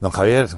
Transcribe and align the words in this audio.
Don 0.00 0.12
Javier, 0.12 0.48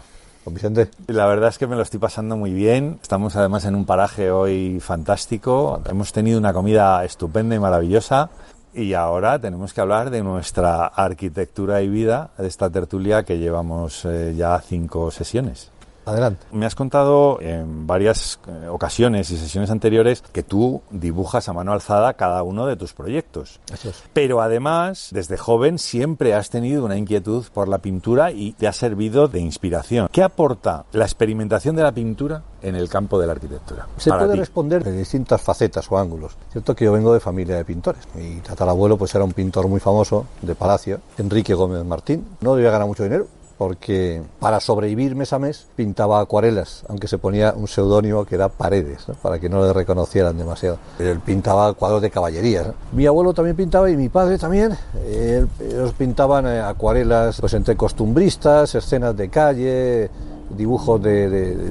Don 0.45 0.54
Vicente. 0.54 0.89
la 1.08 1.26
verdad 1.26 1.48
es 1.48 1.58
que 1.58 1.66
me 1.66 1.74
lo 1.74 1.82
estoy 1.82 1.98
pasando 1.98 2.37
muy 2.37 2.52
bien. 2.52 3.00
Estamos 3.02 3.35
además 3.35 3.65
en 3.65 3.75
un 3.75 3.84
paraje 3.84 4.30
hoy 4.30 4.79
fantástico. 4.79 5.83
Hemos 5.84 6.12
tenido 6.12 6.38
una 6.38 6.53
comida 6.53 7.04
estupenda 7.04 7.57
y 7.57 7.59
maravillosa. 7.59 8.31
Y 8.73 8.95
ahora 8.95 9.41
tenemos 9.41 9.75
que 9.75 9.81
hablar 9.81 10.11
de 10.11 10.23
nuestra 10.23 10.87
arquitectura 10.87 11.83
y 11.83 11.89
vida, 11.89 12.31
de 12.39 12.47
esta 12.47 12.71
tertulia 12.71 13.25
que 13.25 13.39
llevamos 13.39 14.05
eh, 14.05 14.33
ya 14.37 14.61
cinco 14.61 15.11
sesiones. 15.11 15.72
Adelante. 16.04 16.46
Me 16.52 16.66
has 16.66 16.74
contado 16.74 17.40
en 17.40 17.86
varias 17.86 18.40
eh, 18.48 18.68
ocasiones 18.68 19.30
y 19.30 19.36
sesiones 19.36 19.70
anteriores 19.70 20.22
que 20.32 20.42
tú 20.42 20.82
dibujas 20.90 21.48
a 21.48 21.52
mano 21.52 21.72
alzada 21.72 22.14
cada 22.14 22.42
uno 22.42 22.66
de 22.66 22.76
tus 22.76 22.92
proyectos. 22.92 23.60
Eso 23.72 23.90
es. 23.90 24.02
Pero 24.12 24.40
además, 24.40 25.08
desde 25.12 25.36
joven 25.36 25.78
siempre 25.78 26.34
has 26.34 26.50
tenido 26.50 26.84
una 26.84 26.96
inquietud 26.96 27.44
por 27.52 27.68
la 27.68 27.78
pintura 27.78 28.32
y 28.32 28.52
te 28.52 28.66
ha 28.66 28.72
servido 28.72 29.28
de 29.28 29.40
inspiración. 29.40 30.08
¿Qué 30.10 30.22
aporta 30.22 30.84
la 30.92 31.04
experimentación 31.04 31.76
de 31.76 31.82
la 31.82 31.93
pintura 31.93 32.43
en 32.62 32.74
el 32.74 32.88
campo 32.88 33.21
de 33.21 33.27
la 33.27 33.34
arquitectura? 33.34 33.87
Se 33.96 34.10
puede 34.10 34.32
ti? 34.32 34.38
responder 34.38 34.82
de 34.82 34.93
distintas 34.93 35.41
facetas 35.41 35.91
o 35.91 35.98
ángulos. 35.98 36.37
Cierto 36.51 36.74
que 36.74 36.84
yo 36.84 36.93
vengo 36.93 37.15
de 37.15 37.21
familia 37.21 37.57
de 37.57 37.65
pintores. 37.65 38.02
Mi 38.15 38.41
tatarabuelo 38.41 38.96
pues 38.96 39.15
era 39.15 39.24
un 39.24 39.32
pintor 39.32 39.69
muy 39.69 39.80
famoso 39.80 40.27
de 40.41 40.55
Palacio, 40.55 41.01
Enrique 41.19 41.55
Gómez 41.55 41.84
Martín. 41.84 42.27
No 42.41 42.55
debía 42.55 42.71
ganar 42.71 42.88
mucho 42.88 43.05
dinero 43.05 43.27
porque 43.62 44.21
para 44.41 44.59
sobrevivir 44.59 45.15
mes 45.15 45.33
a 45.33 45.39
mes 45.39 45.69
pintaba 45.77 46.21
acuarelas, 46.21 46.83
aunque 46.89 47.07
se 47.07 47.16
ponía 47.16 47.55
un 47.57 47.69
seudónimo 47.69 48.25
que 48.25 48.35
era 48.35 48.48
Paredes, 48.48 49.07
para 49.23 49.38
que 49.38 49.48
no 49.48 49.65
le 49.65 49.73
reconocieran 49.73 50.37
demasiado. 50.37 50.79
Él 50.98 51.21
pintaba 51.21 51.73
cuadros 51.75 52.02
de 52.02 52.11
caballería. 52.11 52.75
Mi 52.91 53.07
abuelo 53.07 53.33
también 53.33 53.55
pintaba 53.55 53.88
y 53.88 53.97
mi 53.97 54.09
padre 54.09 54.37
también. 54.37 54.77
Ellos 55.07 55.93
pintaban 55.97 56.48
eh, 56.48 56.61
acuarelas 56.61 57.41
pues 57.41 57.55
entre 57.55 57.77
costumbristas, 57.77 58.75
escenas 58.75 59.16
de 59.16 59.29
calle, 59.29 60.10
dibujos 60.51 61.01
de, 61.01 61.71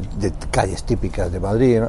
calles 0.49 0.85
típicas 0.85 1.29
de 1.29 1.41
Madrid. 1.41 1.81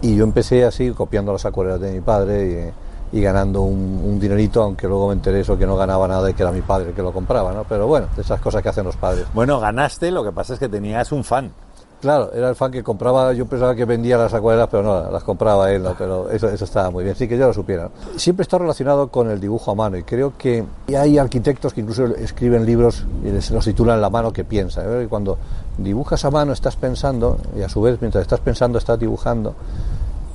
Y 0.00 0.16
yo 0.16 0.24
empecé 0.24 0.64
así, 0.64 0.92
copiando 0.92 1.34
las 1.34 1.44
acuarelas 1.44 1.82
de 1.82 1.92
mi 1.92 2.00
padre 2.00 2.46
y, 2.48 2.85
y 3.12 3.20
ganando 3.20 3.62
un, 3.62 4.00
un 4.04 4.18
dinerito, 4.20 4.62
aunque 4.62 4.86
luego 4.88 5.08
me 5.08 5.14
enteré 5.14 5.40
eso 5.40 5.56
que 5.56 5.66
no 5.66 5.76
ganaba 5.76 6.08
nada 6.08 6.28
y 6.30 6.34
que 6.34 6.42
era 6.42 6.52
mi 6.52 6.60
padre 6.62 6.88
el 6.90 6.94
que 6.94 7.02
lo 7.02 7.12
compraba, 7.12 7.52
¿no? 7.52 7.64
Pero 7.64 7.86
bueno, 7.86 8.08
esas 8.18 8.40
cosas 8.40 8.62
que 8.62 8.68
hacen 8.68 8.84
los 8.84 8.96
padres. 8.96 9.26
Bueno, 9.32 9.60
ganaste, 9.60 10.10
lo 10.10 10.24
que 10.24 10.32
pasa 10.32 10.54
es 10.54 10.58
que 10.60 10.68
tenías 10.68 11.12
un 11.12 11.22
fan. 11.24 11.52
Claro, 11.98 12.30
era 12.34 12.50
el 12.50 12.54
fan 12.56 12.70
que 12.70 12.82
compraba, 12.82 13.32
yo 13.32 13.46
pensaba 13.46 13.74
que 13.74 13.86
vendía 13.86 14.18
las 14.18 14.34
acuarelas, 14.34 14.68
pero 14.70 14.82
no, 14.82 15.10
las 15.10 15.24
compraba 15.24 15.72
él, 15.72 15.82
¿no? 15.82 15.94
pero 15.96 16.28
eso, 16.30 16.46
eso 16.48 16.64
estaba 16.66 16.90
muy 16.90 17.02
bien, 17.04 17.16
sí 17.16 17.26
que 17.26 17.38
yo 17.38 17.46
lo 17.46 17.54
supiera. 17.54 17.88
Siempre 18.16 18.42
está 18.42 18.58
relacionado 18.58 19.08
con 19.08 19.30
el 19.30 19.40
dibujo 19.40 19.70
a 19.70 19.74
mano 19.74 19.96
y 19.96 20.02
creo 20.02 20.34
que 20.36 20.62
hay 20.96 21.16
arquitectos 21.16 21.72
que 21.72 21.80
incluso 21.80 22.04
escriben 22.16 22.66
libros 22.66 23.06
y 23.24 23.30
les- 23.30 23.50
los 23.50 23.64
titulan 23.64 24.00
La 24.02 24.10
mano 24.10 24.30
que 24.30 24.44
piensa. 24.44 24.82
¿eh? 24.84 25.06
Cuando 25.08 25.38
dibujas 25.78 26.22
a 26.26 26.30
mano 26.30 26.52
estás 26.52 26.76
pensando 26.76 27.38
y 27.56 27.62
a 27.62 27.68
su 27.70 27.80
vez 27.80 27.96
mientras 28.00 28.20
estás 28.22 28.40
pensando 28.40 28.76
estás 28.76 28.98
dibujando. 28.98 29.54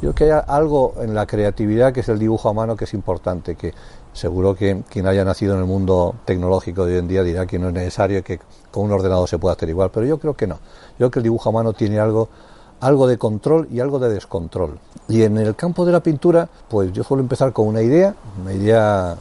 Yo 0.01 0.13
creo 0.13 0.13
que 0.15 0.33
hay 0.33 0.41
algo 0.47 0.95
en 0.99 1.13
la 1.13 1.27
creatividad 1.27 1.93
que 1.93 1.99
es 1.99 2.09
el 2.09 2.17
dibujo 2.17 2.49
a 2.49 2.53
mano 2.53 2.75
que 2.75 2.85
es 2.85 2.93
importante, 2.95 3.55
que 3.55 3.71
seguro 4.13 4.55
que 4.55 4.83
quien 4.89 5.05
haya 5.05 5.23
nacido 5.23 5.53
en 5.53 5.59
el 5.59 5.67
mundo 5.67 6.15
tecnológico 6.25 6.85
de 6.85 6.93
hoy 6.93 6.99
en 6.99 7.07
día 7.07 7.21
dirá 7.21 7.45
que 7.45 7.59
no 7.59 7.67
es 7.67 7.73
necesario 7.73 8.23
que 8.23 8.39
con 8.71 8.85
un 8.85 8.93
ordenador 8.93 9.29
se 9.29 9.37
puede 9.37 9.55
hacer 9.55 9.69
igual, 9.69 9.91
pero 9.93 10.07
yo 10.07 10.17
creo 10.17 10.33
que 10.33 10.47
no. 10.47 10.55
Yo 10.55 10.97
creo 10.97 11.11
que 11.11 11.19
el 11.19 11.23
dibujo 11.23 11.49
a 11.49 11.51
mano 11.51 11.73
tiene 11.73 11.99
algo, 11.99 12.29
algo 12.79 13.05
de 13.05 13.19
control 13.19 13.67
y 13.71 13.79
algo 13.79 13.99
de 13.99 14.09
descontrol. 14.09 14.79
Y 15.07 15.21
en 15.21 15.37
el 15.37 15.55
campo 15.55 15.85
de 15.85 15.91
la 15.91 15.99
pintura, 15.99 16.49
pues 16.67 16.91
yo 16.91 17.03
suelo 17.03 17.21
empezar 17.21 17.53
con 17.53 17.67
una 17.67 17.83
idea, 17.83 18.15
una 18.41 18.53
idea 18.53 19.15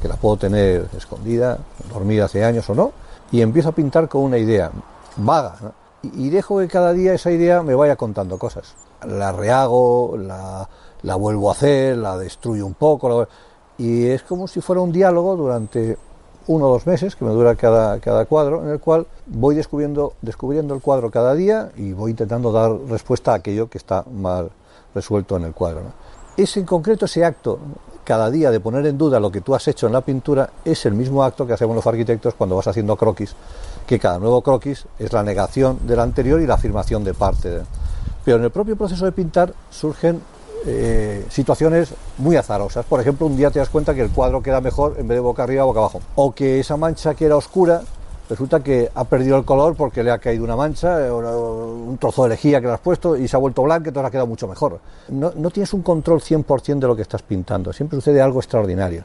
que 0.00 0.06
la 0.06 0.14
puedo 0.14 0.36
tener 0.36 0.88
escondida, 0.96 1.58
dormida 1.92 2.26
hace 2.26 2.44
años 2.44 2.70
o 2.70 2.76
no, 2.76 2.92
y 3.32 3.40
empiezo 3.40 3.70
a 3.70 3.72
pintar 3.72 4.08
con 4.08 4.22
una 4.22 4.38
idea 4.38 4.70
vaga, 5.16 5.56
¿no? 5.62 5.72
y 6.02 6.30
dejo 6.30 6.58
que 6.58 6.68
cada 6.68 6.92
día 6.92 7.12
esa 7.12 7.32
idea 7.32 7.62
me 7.62 7.74
vaya 7.74 7.96
contando 7.96 8.38
cosas. 8.38 8.74
La 9.06 9.32
rehago, 9.32 10.16
la, 10.16 10.68
la 11.02 11.14
vuelvo 11.16 11.48
a 11.50 11.52
hacer, 11.52 11.96
la 11.98 12.16
destruyo 12.16 12.66
un 12.66 12.74
poco, 12.74 13.26
y 13.78 14.06
es 14.06 14.22
como 14.22 14.46
si 14.48 14.60
fuera 14.60 14.80
un 14.82 14.92
diálogo 14.92 15.36
durante 15.36 15.96
uno 16.48 16.66
o 16.66 16.72
dos 16.72 16.86
meses 16.86 17.14
que 17.16 17.24
me 17.24 17.30
dura 17.32 17.54
cada, 17.54 17.98
cada 18.00 18.24
cuadro, 18.26 18.62
en 18.64 18.70
el 18.70 18.80
cual 18.80 19.06
voy 19.26 19.54
descubriendo, 19.54 20.14
descubriendo 20.22 20.74
el 20.74 20.80
cuadro 20.80 21.10
cada 21.10 21.34
día 21.34 21.70
y 21.76 21.92
voy 21.92 22.10
intentando 22.12 22.50
dar 22.52 22.72
respuesta 22.88 23.32
a 23.32 23.36
aquello 23.36 23.68
que 23.70 23.78
está 23.78 24.04
mal 24.12 24.50
resuelto 24.94 25.36
en 25.36 25.44
el 25.44 25.52
cuadro. 25.52 25.82
¿no? 25.82 25.92
Ese 26.36 26.60
en 26.60 26.66
concreto, 26.66 27.04
ese 27.04 27.24
acto 27.24 27.58
cada 28.04 28.28
día 28.30 28.50
de 28.50 28.58
poner 28.58 28.84
en 28.86 28.98
duda 28.98 29.20
lo 29.20 29.30
que 29.30 29.40
tú 29.40 29.54
has 29.54 29.68
hecho 29.68 29.86
en 29.86 29.92
la 29.92 30.00
pintura 30.00 30.50
es 30.64 30.84
el 30.86 30.94
mismo 30.94 31.22
acto 31.22 31.46
que 31.46 31.52
hacemos 31.52 31.76
los 31.76 31.86
arquitectos 31.86 32.34
cuando 32.34 32.56
vas 32.56 32.66
haciendo 32.66 32.96
croquis, 32.96 33.34
que 33.86 34.00
cada 34.00 34.18
nuevo 34.18 34.42
croquis 34.42 34.84
es 34.98 35.12
la 35.12 35.22
negación 35.22 35.78
del 35.86 36.00
anterior 36.00 36.40
y 36.40 36.46
la 36.48 36.54
afirmación 36.54 37.04
de 37.04 37.14
parte. 37.14 37.50
de- 37.50 37.62
Pero 38.24 38.36
en 38.38 38.44
el 38.44 38.50
propio 38.50 38.76
proceso 38.76 39.04
de 39.04 39.12
pintar 39.12 39.52
surgen 39.70 40.20
eh, 40.64 41.26
situaciones 41.28 41.92
muy 42.18 42.36
azarosas. 42.36 42.84
Por 42.86 43.00
ejemplo, 43.00 43.26
un 43.26 43.36
día 43.36 43.50
te 43.50 43.58
das 43.58 43.68
cuenta 43.68 43.94
que 43.94 44.02
el 44.02 44.10
cuadro 44.10 44.42
queda 44.42 44.60
mejor 44.60 44.94
en 44.98 45.08
vez 45.08 45.16
de 45.16 45.20
boca 45.20 45.42
arriba, 45.42 45.64
boca 45.64 45.80
abajo. 45.80 46.00
O 46.14 46.32
que 46.32 46.60
esa 46.60 46.76
mancha 46.76 47.14
que 47.14 47.26
era 47.26 47.36
oscura 47.36 47.82
resulta 48.30 48.60
que 48.60 48.90
ha 48.94 49.04
perdido 49.04 49.36
el 49.36 49.44
color 49.44 49.74
porque 49.74 50.02
le 50.02 50.10
ha 50.10 50.18
caído 50.18 50.44
una 50.44 50.56
mancha, 50.56 51.04
eh, 51.04 51.10
o 51.10 51.72
un 51.72 51.98
trozo 51.98 52.22
de 52.24 52.30
lejía 52.30 52.60
que 52.60 52.66
le 52.66 52.74
has 52.74 52.80
puesto 52.80 53.16
y 53.16 53.26
se 53.28 53.36
ha 53.36 53.38
vuelto 53.38 53.62
blanca, 53.62 53.88
entonces 53.88 54.08
ha 54.08 54.10
quedado 54.10 54.26
mucho 54.26 54.46
mejor. 54.48 54.78
No, 55.08 55.32
no 55.34 55.50
tienes 55.50 55.74
un 55.74 55.82
control 55.82 56.20
100% 56.20 56.78
de 56.78 56.86
lo 56.86 56.96
que 56.96 57.02
estás 57.02 57.22
pintando, 57.22 57.72
siempre 57.72 57.96
sucede 57.96 58.22
algo 58.22 58.40
extraordinario. 58.40 59.04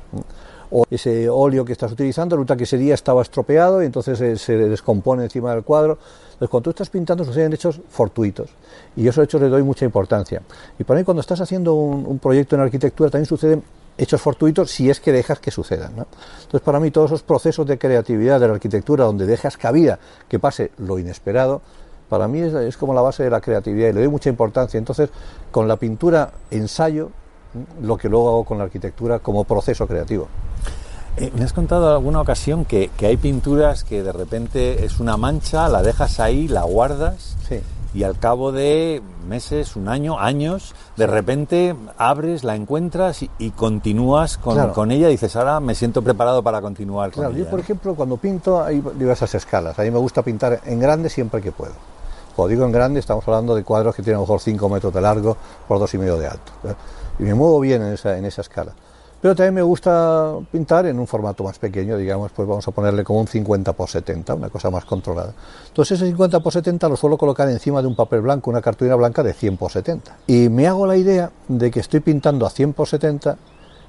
O 0.70 0.86
ese 0.90 1.30
óleo 1.30 1.64
que 1.64 1.72
estás 1.72 1.92
utilizando, 1.92 2.36
resulta 2.36 2.58
que 2.58 2.66
ese 2.66 2.78
día 2.78 2.94
estaba 2.94 3.22
estropeado 3.22 3.82
y 3.82 3.86
entonces 3.86 4.20
eh, 4.22 4.38
se 4.38 4.58
descompone 4.58 5.24
encima 5.24 5.54
del 5.54 5.64
cuadro. 5.64 5.98
Entonces, 6.38 6.50
cuando 6.50 6.64
tú 6.66 6.70
estás 6.72 6.90
pintando, 6.90 7.24
suceden 7.24 7.54
hechos 7.54 7.80
fortuitos. 7.90 8.50
Y 8.96 9.04
yo 9.04 9.12
esos 9.12 9.24
hechos 9.24 9.42
le 9.42 9.50
doy 9.50 9.64
mucha 9.64 9.86
importancia. 9.86 10.42
Y 10.78 10.84
para 10.84 11.00
mí, 11.00 11.04
cuando 11.04 11.22
estás 11.22 11.42
haciendo 11.42 11.74
un, 11.74 12.20
proyecto 12.20 12.56
en 12.56 12.62
arquitectura, 12.62 13.10
también 13.10 13.26
suceden 13.26 13.64
hechos 13.98 14.22
fortuitos 14.22 14.70
si 14.70 14.90
es 14.90 15.00
que 15.00 15.12
dejas 15.12 15.40
que 15.40 15.50
sucedan. 15.50 15.96
¿no? 15.96 16.06
Entonces, 16.44 16.62
para 16.62 16.80
mí, 16.80 16.92
todos 16.92 17.12
esos 17.12 17.24
procesos 17.24 17.66
de 17.66 17.78
creatividad 17.78 18.40
de 18.40 18.48
la 18.48 18.54
arquitectura, 18.54 19.06
donde 19.06 19.26
dejas 19.26 19.58
cabida 19.58 20.00
que 20.28 20.38
pase 20.38 20.72
lo 20.78 21.00
inesperado, 21.00 21.62
para 22.10 22.28
mí 22.28 22.40
es, 22.40 22.78
como 22.78 22.94
la 22.94 23.02
base 23.02 23.24
de 23.24 23.30
la 23.30 23.42
creatividad 23.42 23.90
y 23.90 23.94
le 23.94 24.00
doy 24.02 24.10
mucha 24.10 24.30
importancia. 24.30 24.78
Entonces, 24.78 25.10
con 25.52 25.68
la 25.68 25.78
pintura 25.78 26.32
ensayo. 26.52 27.12
Lo 27.82 27.98
que 27.98 28.10
luego 28.10 28.30
hago 28.30 28.44
con 28.44 28.58
la 28.58 28.66
arquitectura 28.66 29.20
como 29.20 29.44
proceso 29.44 29.88
creativo. 29.88 30.28
Eh, 31.18 31.32
me 31.36 31.44
has 31.44 31.54
contado 31.54 31.92
alguna 31.92 32.22
ocasión 32.22 32.64
que, 32.66 32.90
que 32.96 33.08
hay 33.08 33.18
pinturas 33.18 33.84
que 33.84 34.04
de 34.04 34.12
repente 34.12 34.86
es 34.86 35.00
una 35.00 35.18
mancha, 35.18 35.68
la 35.68 35.82
dejas 35.82 36.20
ahí, 36.20 36.48
la 36.48 36.62
guardas 36.64 37.36
Sí. 37.48 37.60
y 37.96 38.04
al 38.04 38.20
cabo 38.20 38.52
de 38.52 39.02
meses, 39.28 39.76
un 39.76 39.88
año, 39.90 40.20
años, 40.20 40.76
de 40.96 41.08
repente 41.08 41.76
abres, 41.98 42.44
la 42.44 42.56
encuentras 42.56 43.24
y, 43.24 43.32
y 43.40 43.50
continúas 43.50 44.38
con, 44.38 44.54
Claro. 44.54 44.74
con 44.74 44.92
ella 44.92 45.08
y 45.08 45.14
dices, 45.14 45.36
ahora 45.36 45.60
me 45.60 45.74
siento 45.74 46.04
preparado 46.04 46.44
para 46.44 46.62
continuar 46.62 47.10
con 47.12 47.22
Claro, 47.24 47.34
yo 47.36 47.42
ella", 47.42 47.50
por 47.50 47.60
¿no? 47.60 47.64
ejemplo 47.64 47.96
cuando 47.96 48.18
pinto 48.18 48.64
hay 48.64 48.80
diversas 49.00 49.34
escalas. 49.34 49.80
A 49.80 49.82
mí 49.82 49.90
me 49.90 49.98
gusta 49.98 50.22
pintar 50.22 50.62
en 50.66 50.80
grande 50.80 51.10
siempre 51.10 51.42
que 51.42 51.52
puedo. 51.52 51.74
Cuando 52.36 52.50
digo 52.52 52.66
en 52.66 52.72
grande 52.72 53.00
estamos 53.00 53.28
hablando 53.28 53.56
de 53.56 53.64
cuadros 53.64 53.96
que 53.96 54.04
tienen 54.04 54.18
a 54.18 54.20
lo 54.20 54.26
mejor 54.26 54.40
5 54.40 54.70
metros 54.70 54.94
de 54.94 55.02
largo 55.02 55.36
por 55.68 55.80
dos 55.80 55.92
y 55.96 55.98
medio 55.98 56.18
de 56.20 56.28
alto. 56.28 56.52
¿eh? 56.66 56.74
Y 57.20 57.24
me 57.24 57.34
muevo 57.34 57.60
bien 57.60 57.82
en 57.82 57.94
esa, 57.94 58.18
en 58.18 58.26
esa 58.26 58.42
escala. 58.42 58.74
Pero 59.20 59.36
también 59.36 59.56
me 59.56 59.62
gusta 59.64 60.36
pintar 60.52 60.86
en 60.86 61.00
un 61.00 61.08
formato 61.08 61.44
más 61.44 61.58
pequeño, 61.58 61.98
digamos, 61.98 62.32
pues 62.32 62.48
vamos 62.48 62.68
a 62.68 62.72
ponerle 62.72 63.04
como 63.04 63.20
un 63.20 63.28
50 63.28 63.74
por 63.74 63.90
70, 63.90 64.36
una 64.36 64.50
cosa 64.50 64.70
más 64.70 64.86
controlada. 64.86 65.34
Entonces 65.68 65.98
ese 66.00 66.06
50 66.08 66.40
por 66.42 66.54
70 66.54 66.88
lo 66.88 66.96
suelo 66.96 67.18
colocar 67.18 67.50
encima 67.50 67.82
de 67.82 67.88
un 67.88 67.96
papel 67.96 68.22
blanco, 68.22 68.52
una 68.52 68.62
cartulina 68.62 68.96
blanca 68.96 69.24
de 69.24 69.34
100 69.34 69.58
por 69.58 69.72
70. 69.72 70.18
Y 70.28 70.50
me 70.50 70.68
hago 70.68 70.86
la 70.86 70.98
idea 70.98 71.32
de 71.48 71.72
que 71.72 71.80
estoy 71.80 72.02
pintando 72.02 72.46
a 72.46 72.52
100 72.52 72.74
por 72.74 72.88
70 72.88 73.38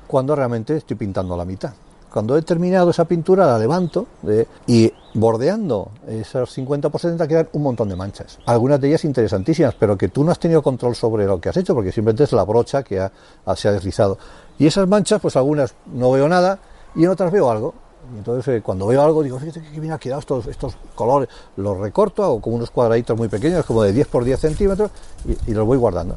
cuando 0.07 0.35
realmente 0.35 0.77
estoy 0.77 0.97
pintando 0.97 1.35
a 1.35 1.37
la 1.37 1.45
mitad. 1.45 1.75
Cuando 2.13 2.37
he 2.37 2.43
terminado 2.43 2.91
esa 2.91 3.05
pintura 3.05 3.47
la 3.47 3.59
levanto 3.59 4.07
de- 4.23 4.47
y 4.67 4.93
bordeando 5.15 5.91
esos 6.07 6.51
50 6.53 6.89
por 6.89 7.01
70 7.01 7.29
quedan 7.29 7.49
un 7.53 7.63
montón 7.63 7.89
de 7.89 7.97
manchas. 7.97 8.39
Algunas 8.47 8.81
de 8.81 8.89
ellas 8.89 9.05
interesantísimas, 9.05 9.75
pero 9.75 9.97
que 9.99 10.09
tú 10.09 10.25
no 10.25 10.31
has 10.31 10.39
tenido 10.39 10.63
control 10.63 10.95
sobre 10.97 11.27
lo 11.27 11.41
que 11.41 11.49
has 11.51 11.57
hecho 11.57 11.75
porque 11.75 11.93
simplemente 11.93 12.25
es 12.25 12.33
la 12.33 12.45
brocha 12.45 12.83
que 12.83 13.01
ha- 13.01 13.13
se 13.57 13.69
ha 13.69 13.73
deslizado. 13.73 14.19
Y 14.59 14.67
esas 14.67 14.89
manchas, 14.89 15.21
pues 15.21 15.37
algunas 15.37 15.75
no 15.87 16.11
veo 16.13 16.29
nada 16.29 16.59
y 16.95 17.05
en 17.05 17.11
otras 17.11 17.31
veo 17.31 17.51
algo. 17.51 17.75
Y 18.15 18.19
entonces 18.19 18.57
eh, 18.57 18.63
cuando 18.63 18.87
veo 18.87 19.03
algo 19.03 19.23
digo, 19.23 19.39
fíjate 19.39 19.61
que 19.61 19.79
bien 19.81 19.93
ha 19.93 19.99
quedado 19.99 20.21
estos, 20.21 20.47
estos 20.47 20.77
colores. 20.95 21.29
Los 21.57 21.77
recorto, 21.79 22.25
hago 22.25 22.41
como 22.41 22.57
unos 22.57 22.71
cuadraditos 22.71 23.17
muy 23.19 23.29
pequeños, 23.29 23.67
como 23.67 23.83
de 23.83 23.93
10 23.93 24.07
por 24.09 24.25
10 24.25 24.41
centímetros 24.41 24.91
y- 25.27 25.51
y 25.51 25.55
los 25.55 25.67
voy 25.67 25.77
guardando. 25.77 26.17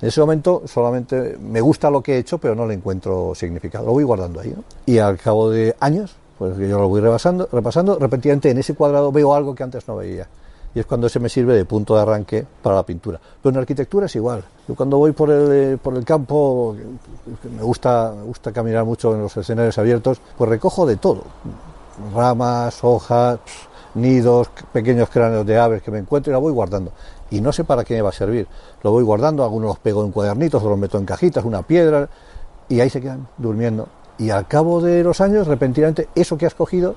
En 0.00 0.08
ese 0.08 0.20
momento 0.20 0.62
solamente 0.66 1.38
me 1.40 1.60
gusta 1.60 1.90
lo 1.90 2.02
que 2.02 2.14
he 2.14 2.18
hecho, 2.18 2.38
pero 2.38 2.54
no 2.54 2.66
le 2.66 2.74
encuentro 2.74 3.34
significado. 3.34 3.86
Lo 3.86 3.92
voy 3.92 4.04
guardando 4.04 4.40
ahí. 4.40 4.54
Y 4.84 4.98
al 4.98 5.16
cabo 5.16 5.50
de 5.50 5.74
años, 5.80 6.16
pues 6.38 6.56
yo 6.58 6.78
lo 6.78 6.88
voy 6.88 7.00
repasando, 7.00 7.48
repasando, 7.50 7.98
repentinamente 7.98 8.50
en 8.50 8.58
ese 8.58 8.74
cuadrado 8.74 9.10
veo 9.10 9.34
algo 9.34 9.54
que 9.54 9.62
antes 9.62 9.88
no 9.88 9.96
veía. 9.96 10.28
Y 10.74 10.80
es 10.80 10.84
cuando 10.84 11.06
ese 11.06 11.18
me 11.18 11.30
sirve 11.30 11.54
de 11.54 11.64
punto 11.64 11.96
de 11.96 12.02
arranque 12.02 12.46
para 12.62 12.76
la 12.76 12.82
pintura. 12.82 13.18
Pero 13.42 13.54
en 13.54 13.60
arquitectura 13.60 14.04
es 14.04 14.14
igual. 14.16 14.44
Yo 14.68 14.74
cuando 14.74 14.98
voy 14.98 15.12
por 15.12 15.30
el, 15.30 15.52
eh, 15.52 15.78
por 15.82 15.96
el 15.96 16.04
campo, 16.04 16.76
me 17.50 17.62
gusta, 17.62 18.12
me 18.14 18.24
gusta 18.24 18.52
caminar 18.52 18.84
mucho 18.84 19.14
en 19.14 19.22
los 19.22 19.34
escenarios 19.34 19.78
abiertos, 19.78 20.20
pues 20.36 20.50
recojo 20.50 20.84
de 20.84 20.96
todo. 20.96 21.22
Ramas, 22.14 22.84
hojas, 22.84 23.38
nidos, 23.94 24.50
pequeños 24.72 25.08
cráneos 25.08 25.46
de 25.46 25.58
aves 25.58 25.82
que 25.82 25.90
me 25.90 25.98
encuentro 25.98 26.30
y 26.30 26.34
la 26.34 26.38
voy 26.38 26.52
guardando. 26.52 26.92
Y 27.30 27.40
no 27.40 27.52
sé 27.52 27.64
para 27.64 27.84
qué 27.84 27.94
me 27.94 28.02
va 28.02 28.10
a 28.10 28.12
servir. 28.12 28.46
Lo 28.82 28.90
voy 28.90 29.04
guardando, 29.04 29.42
algunos 29.42 29.68
los 29.68 29.78
pego 29.78 30.04
en 30.04 30.12
cuadernitos, 30.12 30.62
los 30.62 30.78
meto 30.78 30.98
en 30.98 31.04
cajitas, 31.04 31.44
una 31.44 31.62
piedra, 31.62 32.08
y 32.68 32.80
ahí 32.80 32.90
se 32.90 33.00
quedan 33.00 33.26
durmiendo. 33.36 33.88
Y 34.18 34.30
al 34.30 34.46
cabo 34.46 34.80
de 34.80 35.02
los 35.02 35.20
años, 35.20 35.46
repentinamente, 35.46 36.08
eso 36.14 36.38
que 36.38 36.46
has 36.46 36.54
cogido 36.54 36.96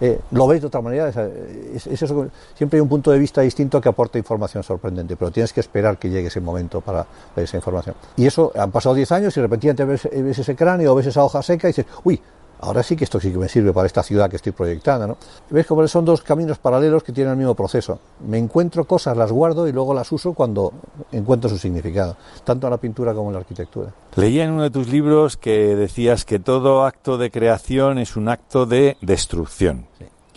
eh, 0.00 0.18
lo 0.30 0.46
ves 0.46 0.62
de 0.62 0.68
otra 0.68 0.80
manera. 0.80 1.12
siempre 1.12 2.78
hay 2.78 2.80
un 2.80 2.88
punto 2.88 3.10
de 3.10 3.18
vista 3.18 3.42
distinto 3.42 3.80
que 3.80 3.88
aporta 3.88 4.16
información 4.16 4.62
sorprendente, 4.62 5.14
pero 5.16 5.30
tienes 5.30 5.52
que 5.52 5.60
esperar 5.60 5.98
que 5.98 6.08
llegue 6.08 6.28
ese 6.28 6.40
momento 6.40 6.80
para 6.80 7.06
ver 7.36 7.44
esa 7.44 7.56
información. 7.58 7.94
Y 8.16 8.26
eso, 8.26 8.50
han 8.56 8.70
pasado 8.70 8.94
10 8.94 9.12
años 9.12 9.36
y 9.36 9.40
repente 9.40 9.84
ves, 9.84 10.08
ves 10.10 10.38
ese 10.38 10.56
cráneo 10.56 10.94
ves 10.94 11.06
esa 11.06 11.22
hoja 11.22 11.42
seca 11.42 11.68
y 11.68 11.70
dices, 11.70 11.86
uy, 12.04 12.20
ahora 12.60 12.82
sí 12.82 12.96
que 12.96 13.04
esto 13.04 13.20
sí 13.20 13.30
que 13.32 13.38
me 13.38 13.48
sirve 13.48 13.72
para 13.72 13.86
esta 13.86 14.02
ciudad 14.02 14.28
que 14.30 14.36
estoy 14.36 14.52
proyectando. 14.52 15.06
¿no? 15.06 15.16
¿Ves 15.50 15.66
cómo 15.66 15.86
son 15.88 16.04
dos 16.04 16.22
caminos 16.22 16.58
paralelos 16.58 17.02
que 17.02 17.12
tienen 17.12 17.32
el 17.32 17.38
mismo 17.38 17.54
proceso? 17.54 17.98
Me 18.26 18.38
encuentro 18.38 18.84
cosas, 18.84 19.16
las 19.16 19.32
guardo 19.32 19.66
y 19.66 19.72
luego 19.72 19.94
las 19.94 20.10
uso 20.12 20.32
cuando 20.32 20.72
encuentro 21.12 21.48
su 21.48 21.58
significado, 21.58 22.16
tanto 22.44 22.66
en 22.66 22.70
la 22.72 22.76
pintura 22.78 23.14
como 23.14 23.28
en 23.28 23.34
la 23.34 23.40
arquitectura. 23.40 23.92
Leía 24.16 24.44
en 24.44 24.52
uno 24.52 24.62
de 24.62 24.70
tus 24.70 24.88
libros 24.88 25.36
que 25.36 25.74
decías 25.76 26.24
que 26.24 26.38
todo 26.38 26.84
acto 26.84 27.18
de 27.18 27.30
creación 27.30 27.98
es 27.98 28.16
un 28.16 28.28
acto 28.28 28.66
de 28.66 28.96
destrucción. 29.00 29.86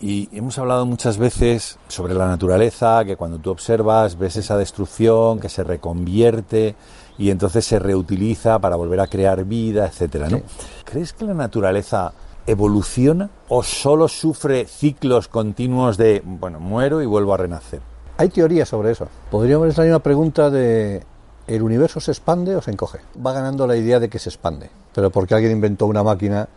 Y 0.02 0.28
hemos 0.34 0.58
hablado 0.60 0.86
muchas 0.86 1.18
veces 1.18 1.80
sobre 1.88 2.14
la 2.14 2.28
naturaleza, 2.28 3.06
que 3.06 3.16
cuando 3.16 3.38
tú 3.38 3.52
observas 3.52 4.18
ves 4.18 4.36
esa 4.36 4.58
destrucción, 4.58 5.40
que 5.40 5.48
se 5.48 5.64
reconvierte 5.64 6.76
y 7.18 7.30
entonces 7.30 7.66
se 7.66 7.80
reutiliza 7.80 8.60
para 8.60 8.76
volver 8.76 9.00
a 9.00 9.08
crear 9.08 9.44
vida, 9.46 9.86
etcétera, 9.88 10.30
¿no? 10.30 10.42
¿Crees 10.86 11.14
que 11.14 11.26
la 11.26 11.34
naturaleza 11.34 12.14
evoluciona 12.46 13.30
o 13.50 13.64
solo 13.64 14.08
sufre 14.08 14.66
ciclos 14.66 15.28
continuos 15.28 15.98
de, 15.98 16.22
bueno, 16.26 16.60
muero 16.60 17.02
y 17.02 17.06
vuelvo 17.06 17.34
a 17.34 17.38
renacer? 17.38 17.82
Hay 18.18 18.30
teorías 18.30 18.70
sobre 18.70 18.92
eso. 18.92 19.08
Podríamos 19.32 19.70
hacer 19.70 19.88
una 19.88 20.00
pregunta 20.00 20.50
de 20.50 21.04
¿el 21.48 21.62
universo 21.62 22.00
se 22.00 22.12
expande 22.12 22.56
o 22.56 22.62
se 22.62 22.72
encoge? 22.72 23.00
Va 23.26 23.34
ganando 23.34 23.68
la 23.68 23.76
idea 23.76 24.00
de 24.00 24.10
que 24.10 24.20
se 24.20 24.30
expande, 24.30 24.70
pero 24.94 25.10
porque 25.10 25.34
alguien 25.34 25.52
inventó 25.52 25.86
una 25.86 26.04
máquina 26.04 26.48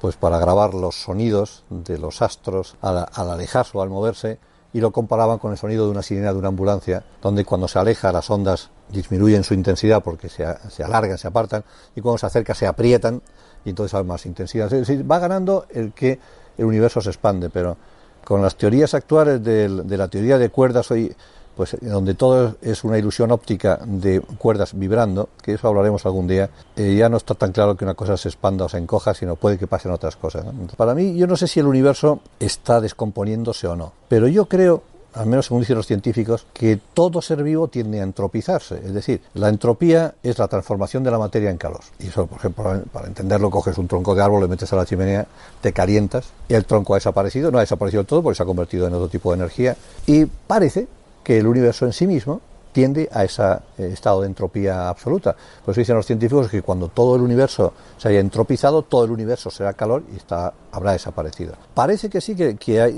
pues 0.00 0.16
para 0.16 0.38
grabar 0.38 0.74
los 0.74 0.96
sonidos 0.96 1.64
de 1.70 1.96
los 1.98 2.22
astros 2.22 2.76
al, 2.80 3.06
al 3.12 3.30
alejarse 3.30 3.78
o 3.78 3.82
al 3.82 3.88
moverse 3.88 4.38
y 4.72 4.80
lo 4.80 4.90
comparaban 4.90 5.38
con 5.38 5.52
el 5.52 5.58
sonido 5.58 5.84
de 5.84 5.90
una 5.90 6.02
sirena 6.02 6.32
de 6.32 6.38
una 6.38 6.48
ambulancia, 6.48 7.04
donde 7.20 7.44
cuando 7.44 7.68
se 7.68 7.78
aleja 7.78 8.10
las 8.10 8.30
ondas 8.30 8.70
disminuyen 8.92 9.44
su 9.44 9.54
intensidad 9.54 10.02
porque 10.02 10.28
se, 10.28 10.44
se 10.68 10.84
alargan, 10.84 11.18
se 11.18 11.28
apartan, 11.28 11.64
y 11.96 12.00
cuando 12.00 12.18
se 12.18 12.26
acerca 12.26 12.54
se 12.54 12.66
aprietan 12.66 13.22
y 13.64 13.70
entonces 13.70 13.94
hay 13.94 14.04
más 14.04 14.26
intensidad. 14.26 14.70
va 14.70 15.18
ganando 15.18 15.66
el 15.70 15.92
que 15.92 16.18
el 16.58 16.64
universo 16.64 17.00
se 17.00 17.10
expande, 17.10 17.50
pero 17.50 17.76
con 18.24 18.42
las 18.42 18.56
teorías 18.56 18.94
actuales 18.94 19.42
de, 19.42 19.68
de 19.68 19.96
la 19.96 20.08
teoría 20.08 20.38
de 20.38 20.48
cuerdas 20.50 20.90
hoy 20.90 21.14
pues 21.56 21.76
donde 21.80 22.14
todo 22.14 22.56
es 22.62 22.84
una 22.84 22.98
ilusión 22.98 23.30
óptica 23.30 23.78
de 23.84 24.20
cuerdas 24.20 24.72
vibrando, 24.74 25.28
que 25.42 25.54
eso 25.54 25.68
hablaremos 25.68 26.04
algún 26.06 26.26
día, 26.26 26.48
eh, 26.76 26.94
ya 26.94 27.08
no 27.08 27.18
está 27.18 27.34
tan 27.34 27.52
claro 27.52 27.76
que 27.76 27.84
una 27.84 27.94
cosa 27.94 28.16
se 28.16 28.28
expanda 28.28 28.64
o 28.64 28.68
se 28.68 28.78
encoja, 28.78 29.12
sino 29.14 29.36
puede 29.36 29.58
que 29.58 29.66
pasen 29.66 29.92
otras 29.92 30.16
cosas. 30.16 30.46
Para 30.76 30.94
mí, 30.94 31.16
yo 31.16 31.26
no 31.26 31.36
sé 31.36 31.46
si 31.46 31.60
el 31.60 31.66
universo 31.66 32.20
está 32.40 32.80
descomponiéndose 32.80 33.66
o 33.66 33.76
no, 33.76 33.92
pero 34.08 34.28
yo 34.28 34.46
creo 34.46 34.82
al 35.14 35.26
menos 35.26 35.46
según 35.46 35.60
dicen 35.60 35.76
los 35.76 35.86
científicos, 35.86 36.46
que 36.52 36.78
todo 36.94 37.20
ser 37.22 37.42
vivo 37.42 37.68
tiende 37.68 38.00
a 38.00 38.04
entropizarse. 38.04 38.76
Es 38.76 38.94
decir, 38.94 39.20
la 39.34 39.48
entropía 39.48 40.14
es 40.22 40.38
la 40.38 40.48
transformación 40.48 41.04
de 41.04 41.10
la 41.10 41.18
materia 41.18 41.50
en 41.50 41.58
calor. 41.58 41.80
Y 41.98 42.08
eso, 42.08 42.26
por 42.26 42.38
ejemplo, 42.38 42.82
para 42.92 43.06
entenderlo, 43.06 43.50
coges 43.50 43.76
un 43.78 43.88
tronco 43.88 44.14
de 44.14 44.22
árbol, 44.22 44.42
le 44.42 44.48
metes 44.48 44.72
a 44.72 44.76
la 44.76 44.86
chimenea, 44.86 45.26
te 45.60 45.72
calientas, 45.72 46.30
y 46.48 46.54
el 46.54 46.64
tronco 46.64 46.94
ha 46.94 46.96
desaparecido, 46.96 47.50
no 47.50 47.58
ha 47.58 47.62
desaparecido 47.62 48.04
todo 48.04 48.22
porque 48.22 48.36
se 48.36 48.42
ha 48.42 48.46
convertido 48.46 48.86
en 48.86 48.94
otro 48.94 49.08
tipo 49.08 49.30
de 49.30 49.36
energía, 49.36 49.76
y 50.06 50.24
parece 50.26 50.88
que 51.22 51.38
el 51.38 51.46
universo 51.46 51.86
en 51.86 51.92
sí 51.92 52.06
mismo 52.06 52.40
tiende 52.72 53.08
a 53.12 53.24
ese 53.24 53.42
eh, 53.42 53.90
estado 53.92 54.22
de 54.22 54.26
entropía 54.26 54.88
absoluta. 54.88 55.36
Por 55.64 55.72
eso 55.72 55.80
dicen 55.80 55.96
los 55.96 56.06
científicos 56.06 56.48
que 56.48 56.62
cuando 56.62 56.88
todo 56.88 57.16
el 57.16 57.22
universo 57.22 57.74
se 57.98 58.08
haya 58.08 58.20
entropizado, 58.20 58.82
todo 58.82 59.04
el 59.04 59.10
universo 59.10 59.50
será 59.50 59.74
calor 59.74 60.02
y 60.12 60.16
está, 60.16 60.52
habrá 60.72 60.92
desaparecido. 60.92 61.54
Parece 61.74 62.08
que 62.08 62.20
sí, 62.20 62.34
que, 62.34 62.54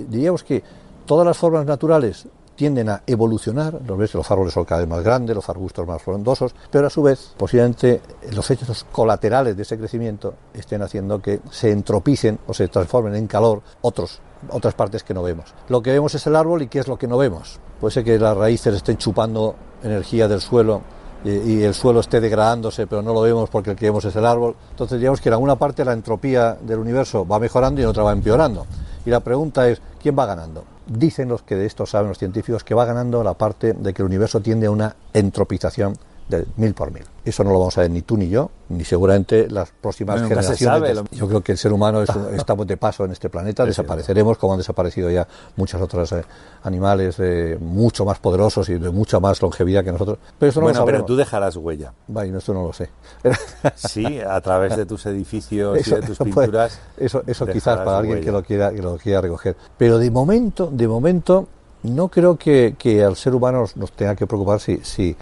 diríamos 0.08 0.44
que 0.44 0.62
todas 1.06 1.26
las 1.26 1.36
formas 1.36 1.66
naturales 1.66 2.26
tienden 2.54 2.88
a 2.88 3.02
evolucionar, 3.06 3.80
los 3.86 4.30
árboles 4.30 4.54
son 4.54 4.64
cada 4.64 4.80
vez 4.80 4.88
más 4.88 5.02
grandes, 5.02 5.34
los 5.34 5.48
arbustos 5.48 5.86
más 5.86 6.00
frondosos, 6.00 6.54
pero 6.70 6.86
a 6.86 6.90
su 6.90 7.02
vez 7.02 7.34
posiblemente 7.36 8.00
los 8.32 8.50
hechos 8.50 8.86
colaterales 8.92 9.56
de 9.56 9.62
ese 9.62 9.78
crecimiento 9.78 10.34
estén 10.52 10.82
haciendo 10.82 11.20
que 11.20 11.40
se 11.50 11.70
entropicen 11.70 12.38
o 12.46 12.54
se 12.54 12.68
transformen 12.68 13.14
en 13.16 13.26
calor 13.26 13.62
otras 13.80 14.74
partes 14.76 15.02
que 15.02 15.14
no 15.14 15.22
vemos. 15.22 15.52
Lo 15.68 15.82
que 15.82 15.92
vemos 15.92 16.14
es 16.14 16.26
el 16.26 16.36
árbol 16.36 16.62
y 16.62 16.68
¿qué 16.68 16.78
es 16.78 16.88
lo 16.88 16.96
que 16.96 17.08
no 17.08 17.18
vemos? 17.18 17.58
Puede 17.80 17.92
ser 17.92 18.04
que 18.04 18.18
las 18.18 18.36
raíces 18.36 18.74
estén 18.74 18.98
chupando 18.98 19.56
energía 19.82 20.28
del 20.28 20.40
suelo 20.40 20.82
y, 21.24 21.62
el 21.62 21.72
suelo 21.72 22.00
esté 22.00 22.20
degradándose, 22.20 22.86
pero 22.86 23.00
no 23.00 23.14
lo 23.14 23.22
vemos 23.22 23.48
porque 23.48 23.70
el 23.70 23.76
que 23.76 23.86
vemos 23.86 24.04
es 24.04 24.14
el 24.14 24.26
árbol. 24.26 24.54
Entonces 24.70 24.98
digamos 24.98 25.22
que 25.22 25.30
en 25.30 25.32
alguna 25.32 25.56
parte 25.56 25.82
la 25.82 25.94
entropía 25.94 26.52
del 26.60 26.78
universo 26.78 27.26
va 27.26 27.38
mejorando 27.38 27.80
y 27.80 27.84
en 27.84 27.88
otra 27.88 28.02
va 28.02 28.12
empeorando. 28.12 28.66
Y 29.06 29.10
la 29.10 29.20
pregunta 29.20 29.66
es, 29.68 29.80
¿quién 30.02 30.16
va 30.18 30.26
ganando? 30.26 30.64
Dicen 30.86 31.28
los 31.28 31.42
que 31.42 31.56
de 31.56 31.66
esto 31.66 31.86
saben 31.86 32.08
los 32.08 32.18
científicos 32.18 32.62
que 32.62 32.74
va 32.74 32.84
ganando 32.84 33.24
la 33.24 33.34
parte 33.34 33.72
de 33.72 33.94
que 33.94 34.02
el 34.02 34.06
universo 34.06 34.40
tiende 34.40 34.66
a 34.66 34.70
una 34.70 34.96
entropización 35.14 35.96
de 36.28 36.46
mil 36.56 36.74
por 36.74 36.90
mil. 36.90 37.04
Eso 37.24 37.42
no 37.42 37.52
lo 37.52 37.58
vamos 37.58 37.76
a 37.78 37.82
ver 37.82 37.90
ni 37.90 38.02
tú 38.02 38.16
ni 38.16 38.28
yo, 38.28 38.50
ni 38.68 38.84
seguramente 38.84 39.48
las 39.48 39.70
próximas 39.70 40.20
generaciones. 40.22 41.02
Yo 41.10 41.26
creo 41.26 41.42
que 41.42 41.52
el 41.52 41.58
ser 41.58 41.72
humano 41.72 42.02
es, 42.02 42.10
estamos 42.32 42.66
de 42.66 42.76
paso 42.76 43.04
en 43.04 43.12
este 43.12 43.30
planeta, 43.30 43.64
desapareceremos 43.64 44.36
como 44.36 44.52
han 44.52 44.58
desaparecido 44.58 45.10
ya 45.10 45.26
muchos 45.56 45.80
otros 45.80 46.12
eh, 46.12 46.22
animales 46.62 47.16
eh, 47.18 47.56
mucho 47.60 48.04
más 48.04 48.18
poderosos 48.18 48.68
y 48.68 48.74
de 48.74 48.90
mucha 48.90 49.20
más 49.20 49.40
longevidad 49.40 49.84
que 49.84 49.92
nosotros. 49.92 50.18
Pero 50.38 50.50
eso 50.50 50.60
no 50.60 50.66
bueno, 50.66 50.84
pero 50.84 51.04
tú 51.04 51.16
dejarás 51.16 51.56
huella. 51.56 51.92
Bueno, 52.06 52.38
esto 52.38 52.52
no 52.52 52.62
lo 52.62 52.72
sé. 52.72 52.90
sí, 53.74 54.20
a 54.20 54.40
través 54.40 54.76
de 54.76 54.86
tus 54.86 55.06
edificios 55.06 55.86
y 55.86 55.90
de 55.90 56.02
tus 56.02 56.18
pinturas. 56.18 56.78
eso, 56.96 57.22
eso 57.26 57.46
quizás 57.46 57.78
para 57.78 57.98
alguien 57.98 58.20
que 58.20 58.32
lo 58.32 58.42
quiera 58.42 58.70
que 58.70 58.82
lo 58.82 58.96
quiera 58.98 59.20
recoger. 59.20 59.56
Pero 59.78 59.98
de 59.98 60.10
momento, 60.10 60.68
de 60.70 60.88
momento, 60.88 61.48
no 61.84 62.08
creo 62.08 62.36
que, 62.36 62.76
que 62.78 63.04
al 63.04 63.16
ser 63.16 63.34
humano 63.34 63.66
nos, 63.76 63.92
tenga 63.92 64.14
que 64.16 64.26
preocupar 64.26 64.60
si, 64.60 64.78
si 64.78 65.16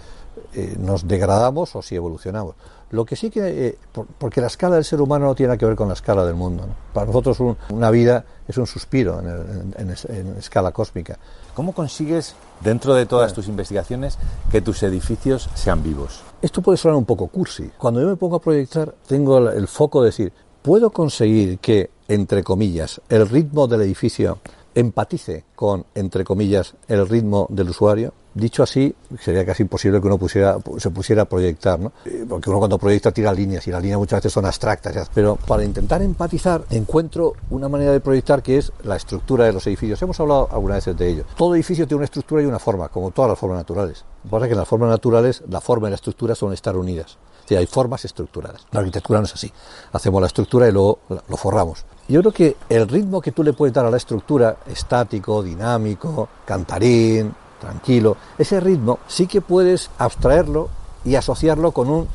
eh, 0.55 0.75
nos 0.79 1.07
degradamos 1.07 1.75
o 1.75 1.81
si 1.81 1.95
evolucionamos. 1.95 2.55
Lo 2.91 3.05
que 3.05 3.15
sí 3.15 3.31
que, 3.31 3.67
eh, 3.67 3.77
porque 4.19 4.39
la 4.39 4.47
escala 4.47 4.75
del 4.75 4.83
ser 4.83 5.01
humano 5.01 5.25
no 5.25 5.33
tiene 5.33 5.57
que 5.57 5.65
ver 5.65 5.75
con 5.75 5.87
la 5.87 5.95
escala 5.95 6.23
del 6.25 6.35
mundo. 6.35 6.67
Para 6.93 7.07
nosotros 7.07 7.37
una 7.69 7.89
vida 7.89 8.23
es 8.47 8.57
un 8.57 8.67
suspiro 8.67 9.19
en, 9.19 9.89
escala 10.37 10.71
cósmica. 10.71 11.17
¿Cómo 11.55 11.73
consigues, 11.73 12.35
dentro 12.61 12.93
de 12.93 13.07
todas 13.07 13.33
tus 13.33 13.47
investigaciones, 13.47 14.19
que 14.51 14.61
tus 14.61 14.83
edificios 14.83 15.49
sean 15.55 15.81
vivos? 15.81 16.21
Esto 16.41 16.61
puede 16.61 16.77
sonar 16.77 16.97
un 16.97 17.05
poco 17.05 17.27
cursi. 17.27 17.71
Cuando 17.77 17.99
yo 17.99 18.07
me 18.07 18.15
pongo 18.15 18.35
a 18.35 18.41
proyectar, 18.41 18.93
tengo 19.07 19.49
el 19.49 19.67
foco 19.67 20.01
de 20.01 20.07
decir, 20.07 20.33
¿puedo 20.61 20.91
conseguir 20.91 21.57
que, 21.57 21.89
entre 22.07 22.43
comillas, 22.43 23.01
el 23.09 23.27
ritmo 23.27 23.67
del 23.67 23.81
edificio 23.81 24.37
empatice 24.75 25.45
con, 25.55 25.85
entre 25.95 26.23
comillas, 26.23 26.75
el 26.87 27.07
ritmo 27.07 27.47
del 27.49 27.69
usuario? 27.69 28.13
Dicho 28.35 28.63
así, 28.63 28.95
sería 29.19 29.45
casi 29.45 29.61
imposible 29.61 30.01
que 30.01 30.07
uno 30.07 30.17
pusiera, 30.17 30.57
se 30.77 30.89
pusiera 30.89 31.21
a 31.21 31.25
proyectar, 31.25 31.79
¿no? 31.79 31.91
Eh, 32.05 32.25
porque 32.27 32.49
uno 32.49 32.57
cuando 32.57 32.79
proyecta 32.79 33.11
tira 33.11 33.31
líneas 33.31 33.67
y 33.67 33.71
las 33.71 33.79
líneas 33.79 33.99
muchas 33.99 34.17
veces 34.17 34.33
son 34.33 34.45
abstractas. 34.45 35.11
Pero 35.13 35.35
para 35.35 35.63
intentar 35.63 36.01
empatizar, 36.01 36.63
encuentro 36.71 37.33
una 37.51 37.69
manera 37.69 37.91
de 37.91 37.99
proyectar 37.99 38.41
que 38.41 38.57
es 38.57 38.71
la 38.83 38.95
estructura 38.95 39.45
de 39.45 39.53
los 39.53 39.67
edificios. 39.67 40.01
Hemos 40.01 40.19
hablado 40.19 40.49
algunas 40.51 40.77
veces 40.77 40.97
de 40.97 41.09
ello. 41.09 41.25
Todo 41.37 41.53
edificio 41.53 41.85
tiene 41.85 41.97
una 41.97 42.05
estructura 42.05 42.41
y 42.41 42.45
una 42.45 42.57
forma, 42.57 42.89
como 42.89 43.11
todas 43.11 43.29
las 43.29 43.37
formas 43.37 43.59
naturales. 43.59 44.03
Lo 44.23 44.23
que 44.23 44.29
pasa 44.31 44.45
es 44.45 44.49
que 44.49 44.53
en 44.53 44.59
las 44.59 44.67
formas 44.67 44.89
naturales, 44.89 45.43
la 45.47 45.61
forma 45.61 45.87
y 45.87 45.91
la 45.91 45.95
estructura 45.95 46.33
son 46.33 46.53
estar 46.53 46.75
unidas. 46.75 47.19
Hay 47.49 47.67
formas 47.67 48.03
estructuradas. 48.05 48.65
La 48.71 48.79
arquitectura 48.79 49.19
no 49.19 49.25
es 49.25 49.33
así. 49.33 49.51
Hacemos 49.91 50.21
la 50.21 50.27
estructura 50.27 50.67
y 50.67 50.71
luego 50.71 50.99
lo 51.27 51.37
forramos. 51.37 51.85
Yo 52.07 52.19
creo 52.21 52.31
que 52.31 52.57
el 52.69 52.87
ritmo 52.87 53.21
que 53.21 53.31
tú 53.31 53.43
le 53.43 53.53
puedes 53.53 53.73
dar 53.73 53.85
a 53.85 53.89
la 53.89 53.97
estructura, 53.97 54.57
estático, 54.67 55.43
dinámico, 55.43 56.27
cantarín, 56.45 57.33
tranquilo, 57.61 58.17
ese 58.37 58.59
ritmo 58.59 58.99
sí 59.07 59.27
que 59.27 59.41
puedes 59.41 59.89
abstraerlo 59.97 60.69
y 61.05 61.15
asociarlo 61.15 61.71
con 61.71 61.89
un 61.89 62.07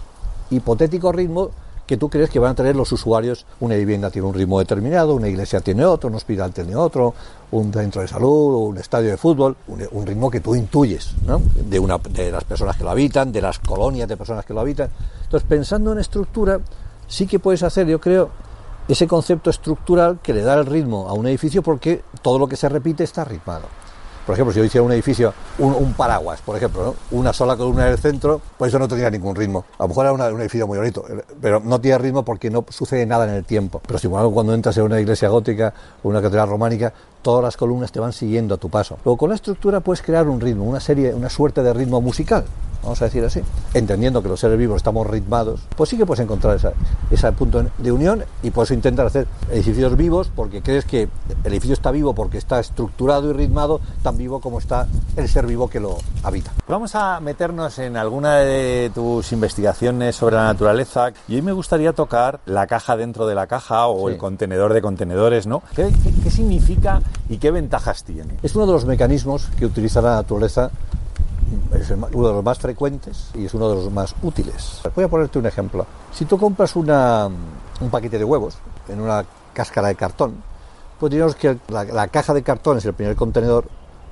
hipotético 0.50 1.12
ritmo 1.12 1.50
que 1.88 1.97
tú 1.97 2.11
crees 2.11 2.28
que 2.28 2.38
van 2.38 2.52
a 2.52 2.54
tener 2.54 2.76
los 2.76 2.92
usuarios. 2.92 3.47
Una 3.61 3.75
vivienda 3.75 4.11
tiene 4.11 4.28
un 4.28 4.35
ritmo 4.35 4.59
determinado, 4.59 5.14
una 5.14 5.26
iglesia 5.26 5.61
tiene 5.61 5.87
otro, 5.87 6.11
un 6.11 6.16
hospital 6.16 6.52
tiene 6.52 6.76
otro, 6.76 7.14
un 7.50 7.73
centro 7.73 8.02
de 8.02 8.09
salud, 8.09 8.68
un 8.68 8.76
estadio 8.76 9.11
de 9.11 9.16
fútbol, 9.16 9.57
un, 9.66 10.07
ritmo 10.07 10.30
que 10.30 10.40
tú 10.40 10.54
intuyes 10.54 11.14
¿no? 11.26 11.40
de, 11.54 11.78
una, 11.78 11.97
de 11.97 12.30
las 12.30 12.45
personas 12.45 12.76
que 12.76 12.85
lo 12.85 12.90
habitan, 12.90 13.33
de 13.33 13.40
las 13.40 13.59
colonias 13.59 14.07
de 14.07 14.18
personas 14.18 14.45
que 14.45 14.52
lo 14.52 14.61
habitan. 14.61 14.90
Entonces, 15.25 15.49
pensando 15.49 15.90
en 15.92 15.99
estructura, 15.99 16.61
sí 17.09 17.26
que 17.26 17.38
puedes 17.38 17.62
hacer, 17.62 17.87
yo 17.87 17.99
creo, 17.99 18.28
ese 18.87 19.07
concepto 19.07 19.49
estructural 19.49 20.18
que 20.23 20.35
le 20.35 20.42
da 20.42 20.57
el 20.57 20.66
ritmo 20.66 21.09
a 21.09 21.14
un 21.14 21.26
edificio 21.26 21.62
porque 21.62 22.02
todo 22.21 22.38
lo 22.38 22.47
que 22.47 22.57
se 22.57 22.68
repite 22.68 23.02
está 23.02 23.25
ritmado. 23.25 23.64
Por 24.28 24.35
ejemplo, 24.35 24.52
si 24.52 24.58
yo 24.58 24.64
hiciera 24.66 24.85
un 24.85 24.92
edificio, 24.92 25.32
un, 25.56 25.94
paraguas, 25.94 26.42
por 26.42 26.54
ejemplo, 26.54 26.94
una 27.12 27.32
sola 27.32 27.56
columna 27.56 27.87
en 27.87 27.92
el 27.92 27.99
centro, 27.99 28.42
pues 28.58 28.68
eso 28.68 28.78
no 28.78 28.87
tendría 28.87 29.08
ningún 29.08 29.35
ritmo. 29.35 29.64
A 29.78 29.85
lo 29.85 29.88
mejor 29.88 30.04
era 30.04 30.12
un 30.12 30.40
edificio 30.42 30.66
muy 30.66 30.76
bonito, 30.76 31.02
pero 31.40 31.61
no 31.64 31.80
tiene 31.80 31.97
ritmo 31.97 32.26
porque 32.26 32.50
no 32.50 32.62
sucede 32.68 33.06
nada 33.06 33.25
en 33.25 33.30
el 33.30 33.47
tiempo. 33.47 33.80
Pero 33.87 33.99
si 33.99 34.06
cuando 34.06 34.52
entras 34.52 34.76
en 34.76 34.82
una 34.82 35.00
iglesia 35.00 35.30
gótica 35.30 35.73
o 36.02 36.11
una 36.11 36.20
catedral 36.20 36.50
románica, 36.50 36.92
todas 37.22 37.42
las 37.42 37.56
columnas 37.56 37.92
te 37.92 38.00
van 38.00 38.12
siguiendo 38.12 38.54
a 38.54 38.58
tu 38.58 38.68
paso. 38.68 38.98
Luego 39.04 39.16
con 39.16 39.30
la 39.30 39.34
estructura 39.34 39.80
puedes 39.80 40.02
crear 40.02 40.28
un 40.28 40.40
ritmo, 40.40 40.64
una 40.64 40.80
serie, 40.80 41.14
una 41.14 41.30
suerte 41.30 41.62
de 41.62 41.72
ritmo 41.72 42.00
musical 42.00 42.44
vamos 42.82 43.02
a 43.02 43.06
decir 43.06 43.25
así, 43.25 43.42
entendiendo 43.75 44.22
que 44.22 44.28
los 44.28 44.40
seres 44.40 44.58
vivos 44.58 44.76
estamos 44.76 45.06
ritmados, 45.06 45.60
pues 45.76 45.90
sí 45.90 45.96
que 45.96 46.06
puedes 46.06 46.22
encontrar 46.22 46.58
ese 47.10 47.32
punto 47.32 47.64
de 47.76 47.92
unión 47.92 48.25
y 48.42 48.50
por 48.50 48.64
eso 48.64 48.75
intentar 48.75 49.06
hacer 49.06 49.26
edificios 49.50 49.96
vivos 49.96 50.30
porque 50.34 50.62
crees 50.62 50.84
que 50.84 51.08
el 51.44 51.52
edificio 51.52 51.75
está 51.75 51.90
vivo 51.90 52.14
porque 52.14 52.38
está 52.38 52.60
estructurado 52.60 53.30
y 53.30 53.32
ritmado, 53.32 53.80
tan 54.02 54.16
vivo 54.16 54.40
como 54.40 54.58
está 54.58 54.87
el 55.16 55.28
ser 55.28 55.46
vivo 55.46 55.68
que 55.68 55.80
lo 55.80 55.98
habita. 56.22 56.52
Vamos 56.68 56.94
a 56.94 57.20
meternos 57.20 57.78
en 57.78 57.96
alguna 57.96 58.37
de 58.37 58.90
tus 58.94 59.32
investigaciones 59.32 60.16
sobre 60.16 60.37
la 60.37 60.44
naturaleza 60.44 61.12
y 61.26 61.34
hoy 61.34 61.42
me 61.42 61.52
gustaría 61.52 61.92
tocar 61.92 62.40
la 62.46 62.66
caja 62.66 62.96
dentro 62.96 63.26
de 63.26 63.34
la 63.34 63.46
caja 63.46 63.87
o 63.87 64.08
el 64.08 64.16
contenedor 64.16 64.72
de 64.72 64.82
contenedores, 64.82 65.46
¿no? 65.46 65.62
¿Qué, 65.75 65.92
qué 66.22 66.30
significa 66.30 67.00
y 67.28 67.38
qué 67.38 67.50
ventajas 67.50 68.04
tiene? 68.04 68.38
Es 68.42 68.54
uno 68.54 68.66
de 68.66 68.72
los 68.72 68.84
mecanismos 68.84 69.48
que 69.58 69.66
utiliza 69.66 70.00
la 70.00 70.16
naturaleza 70.16 70.70
es 71.74 71.90
uno 71.90 72.28
de 72.28 72.34
los 72.34 72.44
más 72.44 72.58
frecuentes 72.58 73.30
y 73.34 73.46
es 73.46 73.54
uno 73.54 73.68
de 73.68 73.76
los 73.76 73.92
más 73.92 74.14
útiles. 74.22 74.80
Voy 74.94 75.04
a 75.04 75.08
ponerte 75.08 75.38
un 75.38 75.46
ejemplo. 75.46 75.86
Si 76.12 76.24
tú 76.24 76.38
compras 76.38 76.76
una, 76.76 77.26
un 77.80 77.90
paquete 77.90 78.18
de 78.18 78.24
huevos 78.24 78.58
en 78.88 79.00
una 79.00 79.24
cáscara 79.52 79.88
de 79.88 79.94
cartón, 79.94 80.42
pues 80.98 81.12
digamos 81.12 81.34
que 81.36 81.58
la, 81.68 82.08
caja 82.08 82.34
de 82.34 82.42
cartón 82.42 82.78
es 82.78 82.84
el 82.84 82.94
primer 82.94 83.16
contenedor, 83.16 83.66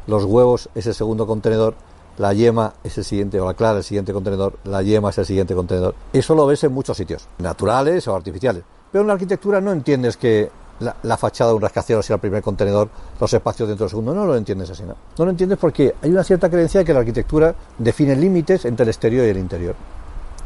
los 0.06 0.24
huevos 0.24 0.68
es 0.74 0.86
el 0.86 0.94
segundo 0.94 1.26
contenedor, 1.26 1.74
la 2.18 2.32
yema 2.32 2.74
es 2.84 2.96
el 2.98 3.04
siguiente, 3.04 3.40
o 3.40 3.46
la 3.46 3.54
clara 3.54 3.78
el 3.78 3.84
siguiente 3.84 4.12
contenedor, 4.12 4.58
la 4.64 4.82
yema 4.82 5.10
es 5.10 5.18
el 5.18 5.26
siguiente 5.26 5.54
contenedor. 5.54 5.94
Eso 6.12 6.34
lo 6.34 6.46
ves 6.46 6.62
en 6.64 6.72
muchos 6.72 6.96
sitios, 6.96 7.28
naturales 7.38 8.06
o 8.08 8.14
artificiales. 8.14 8.62
Pero 8.90 9.02
en 9.02 9.08
la 9.08 9.14
arquitectura 9.14 9.60
no 9.60 9.72
entiendes 9.72 10.16
que 10.16 10.50
la, 10.80 11.16
fachada 11.16 11.50
de 11.50 11.56
un 11.56 11.62
rascacielos 11.62 12.04
sea 12.04 12.14
el 12.14 12.20
primer 12.20 12.42
contenedor, 12.42 12.88
los 13.20 13.32
espacios 13.32 13.68
dentro 13.68 13.84
del 13.84 13.90
segundo. 13.90 14.14
No 14.14 14.26
lo 14.26 14.36
entiendes 14.36 14.70
así, 14.70 14.82
¿no? 14.82 14.96
No 15.18 15.24
lo 15.24 15.30
entiendes 15.30 15.58
porque 15.58 15.94
hay 16.02 16.10
una 16.10 16.24
cierta 16.24 16.50
creencia 16.50 16.80
de 16.80 16.84
que 16.84 16.92
la 16.92 17.00
arquitectura 17.00 17.54
define 17.78 18.16
límites 18.16 18.64
entre 18.64 18.84
el 18.84 18.90
exterior 18.90 19.26
y 19.26 19.30
el 19.30 19.38
interior. 19.38 19.74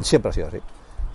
Siempre 0.01 0.31
ha 0.31 0.33
sido 0.33 0.49
así. 0.49 0.59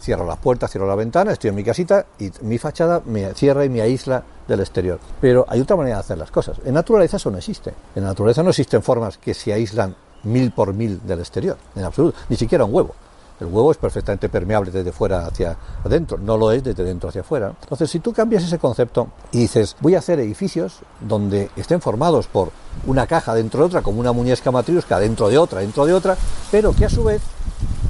Cierro 0.02 0.26
las 0.26 0.38
puertas, 0.38 0.70
cierro 0.70 0.88
la 0.88 0.96
ventana, 0.96 1.32
estoy 1.32 1.50
en 1.50 1.56
mi 1.56 1.64
casita 1.64 2.06
y 2.20 2.30
mi 2.42 2.58
fachada 2.58 3.02
me 3.06 3.34
cierra 3.34 3.66
y 3.66 3.70
me 3.70 3.82
aísla 3.82 4.24
del 4.48 4.60
exterior. 4.60 5.00
Pero 5.22 5.46
hay 5.48 5.62
otra 5.62 5.76
manera 5.76 5.96
de 5.98 6.02
hacer 6.02 6.18
las 6.18 6.32
cosas. 6.32 6.58
En 6.66 6.74
naturaleza 6.74 7.18
eso 7.18 7.32
no 7.32 7.38
existe. 7.38 7.74
En 7.96 8.04
la 8.04 8.10
naturaleza 8.10 8.44
no 8.44 8.50
existen 8.50 8.84
formas 8.84 9.18
que 9.18 9.34
se 9.34 9.54
aíslan 9.54 9.96
mil 10.24 10.52
por 10.52 10.74
mil 10.74 11.02
del 11.06 11.20
exterior, 11.20 11.58
en 11.76 11.84
absoluto. 11.84 12.18
Ni 12.30 12.36
siquiera 12.36 12.66
un 12.66 12.74
huevo. 12.74 12.94
El 13.40 13.48
huevo 13.48 13.72
es 13.72 13.78
perfectamente 13.78 14.30
permeable 14.30 14.72
desde 14.72 14.92
fuera 14.92 15.26
hacia 15.26 15.58
adentro, 15.84 16.18
no 16.18 16.38
lo 16.38 16.52
es 16.52 16.64
desde 16.64 16.84
dentro 16.84 17.10
hacia 17.10 17.22
afuera. 17.22 17.54
Entonces, 17.62 17.90
si 17.90 18.00
tú 18.00 18.14
cambias 18.14 18.44
ese 18.44 18.58
concepto 18.60 19.10
y 19.32 19.40
dices, 19.40 19.76
voy 19.82 19.96
a 19.96 20.00
hacer 20.00 20.20
edificios 20.20 20.80
donde 21.02 21.50
estén 21.56 21.82
formados 21.82 22.28
por 22.28 22.52
una 22.86 23.08
caja 23.08 23.34
dentro 23.34 23.60
de 23.62 23.66
otra, 23.66 23.82
como 23.82 24.00
una 24.00 24.14
muñeca 24.14 24.52
matriusca 24.52 25.00
dentro 25.00 25.28
de 25.30 25.38
otra, 25.38 25.60
dentro 25.60 25.86
de 25.86 25.94
otra, 25.94 26.18
pero 26.50 26.74
que 26.74 26.86
a 26.86 26.90
su 26.90 27.04
vez 27.04 27.22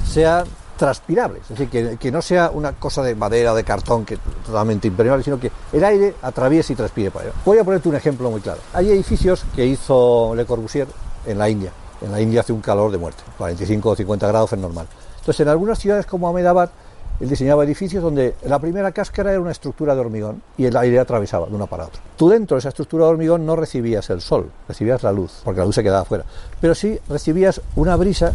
sean 0.08 0.46
transpirables, 0.76 1.42
es 1.50 1.58
decir, 1.58 1.98
que, 1.98 2.12
no 2.12 2.20
sea 2.20 2.50
una 2.52 2.72
cosa 2.72 3.02
de 3.02 3.14
madera, 3.14 3.54
de 3.54 3.64
cartón, 3.64 4.04
que 4.04 4.18
totalmente 4.44 4.88
impermeable, 4.88 5.24
sino 5.24 5.40
que 5.40 5.50
el 5.72 5.84
aire 5.84 6.14
atraviese 6.22 6.74
y 6.74 6.76
transpire 6.76 7.10
para 7.10 7.26
allá. 7.26 7.34
Voy 7.44 7.58
a 7.58 7.64
ponerte 7.64 7.88
un 7.88 7.94
ejemplo 7.94 8.30
muy 8.30 8.40
claro. 8.40 8.60
Hay 8.74 8.90
edificios 8.90 9.44
que 9.54 9.64
hizo 9.64 10.34
Le 10.34 10.44
Corbusier 10.44 10.86
en 11.24 11.38
la 11.38 11.48
India. 11.48 11.72
En 12.02 12.12
la 12.12 12.20
India 12.20 12.40
hace 12.40 12.52
un 12.52 12.60
calor 12.60 12.92
de 12.92 12.98
muerte, 12.98 13.22
45 13.38 13.90
o 13.90 13.96
50 13.96 14.28
grados 14.28 14.52
es 14.52 14.58
normal. 14.58 14.86
Entonces, 15.26 15.40
en 15.40 15.48
algunas 15.48 15.80
ciudades 15.80 16.06
como 16.06 16.28
Ahmedabad, 16.28 16.70
él 17.18 17.28
diseñaba 17.28 17.64
edificios 17.64 18.00
donde 18.00 18.36
la 18.44 18.60
primera 18.60 18.92
cáscara 18.92 19.32
era 19.32 19.40
una 19.40 19.50
estructura 19.50 19.92
de 19.92 20.00
hormigón 20.00 20.40
y 20.56 20.66
el 20.66 20.76
aire 20.76 21.00
atravesaba 21.00 21.48
de 21.48 21.54
una 21.56 21.66
para 21.66 21.86
otra. 21.86 22.00
Tú 22.16 22.28
dentro 22.28 22.54
de 22.54 22.60
esa 22.60 22.68
estructura 22.68 23.06
de 23.06 23.10
hormigón 23.10 23.44
no 23.44 23.56
recibías 23.56 24.08
el 24.10 24.20
sol, 24.20 24.52
recibías 24.68 25.02
la 25.02 25.10
luz, 25.10 25.40
porque 25.42 25.58
la 25.58 25.66
luz 25.66 25.74
se 25.74 25.82
quedaba 25.82 26.02
afuera. 26.02 26.24
Pero 26.60 26.76
sí 26.76 26.96
recibías 27.08 27.60
una 27.74 27.96
brisa, 27.96 28.34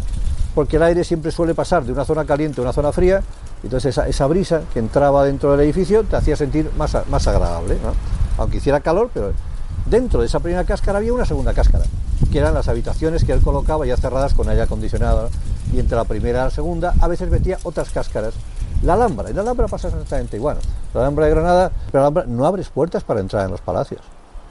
porque 0.54 0.76
el 0.76 0.82
aire 0.82 1.02
siempre 1.02 1.30
suele 1.30 1.54
pasar 1.54 1.82
de 1.82 1.92
una 1.92 2.04
zona 2.04 2.26
caliente 2.26 2.60
a 2.60 2.64
una 2.64 2.74
zona 2.74 2.92
fría, 2.92 3.22
entonces 3.62 3.96
esa, 3.96 4.26
brisa 4.26 4.60
que 4.74 4.80
entraba 4.80 5.24
dentro 5.24 5.52
del 5.52 5.60
edificio 5.60 6.04
te 6.04 6.16
hacía 6.16 6.36
sentir 6.36 6.70
más, 6.76 6.94
más 7.08 7.26
agradable, 7.26 7.78
aunque 8.36 8.58
hiciera 8.58 8.80
calor, 8.80 9.08
pero 9.14 9.32
dentro 9.86 10.20
de 10.20 10.26
esa 10.26 10.40
primera 10.40 10.64
cáscara 10.64 10.98
había 10.98 11.12
una 11.12 11.24
segunda 11.24 11.52
cáscara, 11.52 11.84
que 12.30 12.38
eran 12.38 12.54
las 12.54 12.68
habitaciones 12.68 13.24
que 13.24 13.32
él 13.32 13.40
colocaba 13.40 13.86
ya 13.86 13.96
cerradas 13.96 14.34
con 14.34 14.48
aire 14.48 14.62
acondicionado 14.62 15.30
y 15.72 15.78
entre 15.78 15.96
la 15.96 16.04
primera 16.04 16.40
y 16.40 16.44
la 16.44 16.50
segunda 16.50 16.94
a 17.00 17.08
veces 17.08 17.30
metía 17.30 17.58
otras 17.62 17.90
cáscaras. 17.90 18.34
La 18.82 18.94
Alhambra, 18.94 19.30
y 19.30 19.32
la 19.32 19.42
Alhambra 19.42 19.68
pasa 19.68 19.88
exactamente 19.88 20.36
igual. 20.36 20.58
La 20.92 21.02
Alhambra 21.02 21.26
de 21.26 21.30
Granada, 21.30 21.72
pero 21.90 22.02
la 22.02 22.08
Alhambra 22.08 22.24
no 22.26 22.46
abres 22.46 22.68
puertas 22.68 23.04
para 23.04 23.20
entrar 23.20 23.44
en 23.44 23.50
los 23.50 23.60
palacios. 23.60 24.00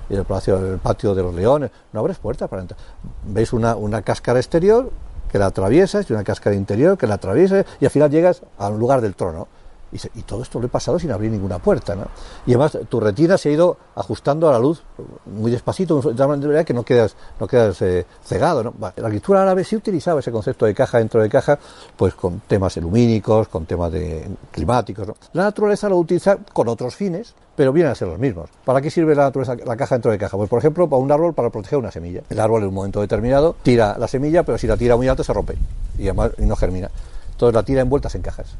Y 0.09 0.15
el, 0.15 0.25
palacio, 0.25 0.57
el 0.57 0.79
patio 0.79 1.15
de 1.15 1.23
los 1.23 1.33
leones, 1.33 1.71
no 1.93 1.99
abres 1.99 2.17
puertas 2.17 2.49
para 2.49 2.61
entrar. 2.61 2.79
Veis 3.25 3.53
una, 3.53 3.75
una 3.75 4.01
cáscara 4.01 4.39
exterior 4.39 4.91
que 5.31 5.39
la 5.39 5.47
atraviesas 5.47 6.09
y 6.09 6.13
una 6.13 6.23
cáscara 6.23 6.55
interior 6.55 6.97
que 6.97 7.07
la 7.07 7.15
atraviesas 7.15 7.65
y 7.79 7.85
al 7.85 7.91
final 7.91 8.11
llegas 8.11 8.41
al 8.57 8.77
lugar 8.77 9.01
del 9.01 9.15
trono. 9.15 9.47
Y, 9.91 10.21
todo 10.23 10.41
esto 10.41 10.59
lo 10.59 10.67
he 10.67 10.69
pasado 10.69 10.97
sin 10.99 11.11
abrir 11.11 11.31
ninguna 11.31 11.59
puerta. 11.59 11.95
¿no? 11.95 12.07
Y 12.45 12.51
además 12.51 12.77
tu 12.87 12.99
retina 12.99 13.37
se 13.37 13.49
ha 13.49 13.51
ido 13.51 13.77
ajustando 13.95 14.47
a 14.49 14.53
la 14.53 14.59
luz 14.59 14.83
muy 15.25 15.51
despacito, 15.51 16.01
de 16.01 16.27
manera 16.27 16.63
que 16.63 16.73
no 16.73 16.83
quedas, 16.83 17.15
no 17.39 17.47
quedas 17.47 17.81
eh, 17.81 18.05
cegado. 18.23 18.73
La 18.79 18.87
arquitectura 18.87 19.41
árabe 19.41 19.63
sí 19.63 19.75
utilizaba 19.75 20.19
ese 20.19 20.31
concepto 20.31 20.65
de 20.65 20.73
caja 20.73 20.99
dentro 20.99 21.21
de 21.21 21.29
caja, 21.29 21.59
pues 21.97 22.13
con 22.13 22.41
temas 22.41 22.77
lumínicos, 22.77 23.47
con 23.47 23.65
temas 23.65 23.91
de, 23.91 24.27
climáticos. 24.51 25.09
La 25.33 25.43
naturaleza 25.43 25.89
lo 25.89 25.97
utiliza 25.97 26.37
con 26.53 26.67
otros 26.67 26.95
fines, 26.95 27.35
pero 27.55 27.73
vienen 27.73 27.91
a 27.91 27.95
ser 27.95 28.07
los 28.07 28.19
mismos. 28.19 28.49
¿Para 28.63 28.81
qué 28.81 28.89
sirve 28.89 29.13
la 29.13 29.23
naturaleza, 29.23 29.55
la 29.65 29.75
caja 29.75 29.95
dentro 29.95 30.11
de 30.11 30.17
caja? 30.17 30.37
Pues 30.37 30.49
por 30.49 30.59
ejemplo, 30.59 30.89
para 30.89 31.01
un 31.01 31.11
árbol 31.11 31.33
para 31.33 31.49
proteger 31.49 31.79
una 31.79 31.91
semilla. 31.91 32.21
El 32.29 32.39
árbol 32.39 32.61
en 32.61 32.69
un 32.69 32.75
momento 32.75 33.01
determinado 33.01 33.55
tira 33.61 33.97
la 33.97 34.07
semilla, 34.07 34.43
pero 34.43 34.57
si 34.57 34.67
la 34.67 34.77
tira 34.77 34.95
muy 34.95 35.07
alto 35.07 35.23
se 35.23 35.33
rompe 35.33 35.55
y 35.97 36.03
además 36.03 36.31
no 36.37 36.55
germina. 36.55 36.89
Entonces 37.31 37.55
la 37.55 37.63
tira 37.63 37.81
envueltas 37.81 38.15
en 38.15 38.21
cajas 38.21 38.55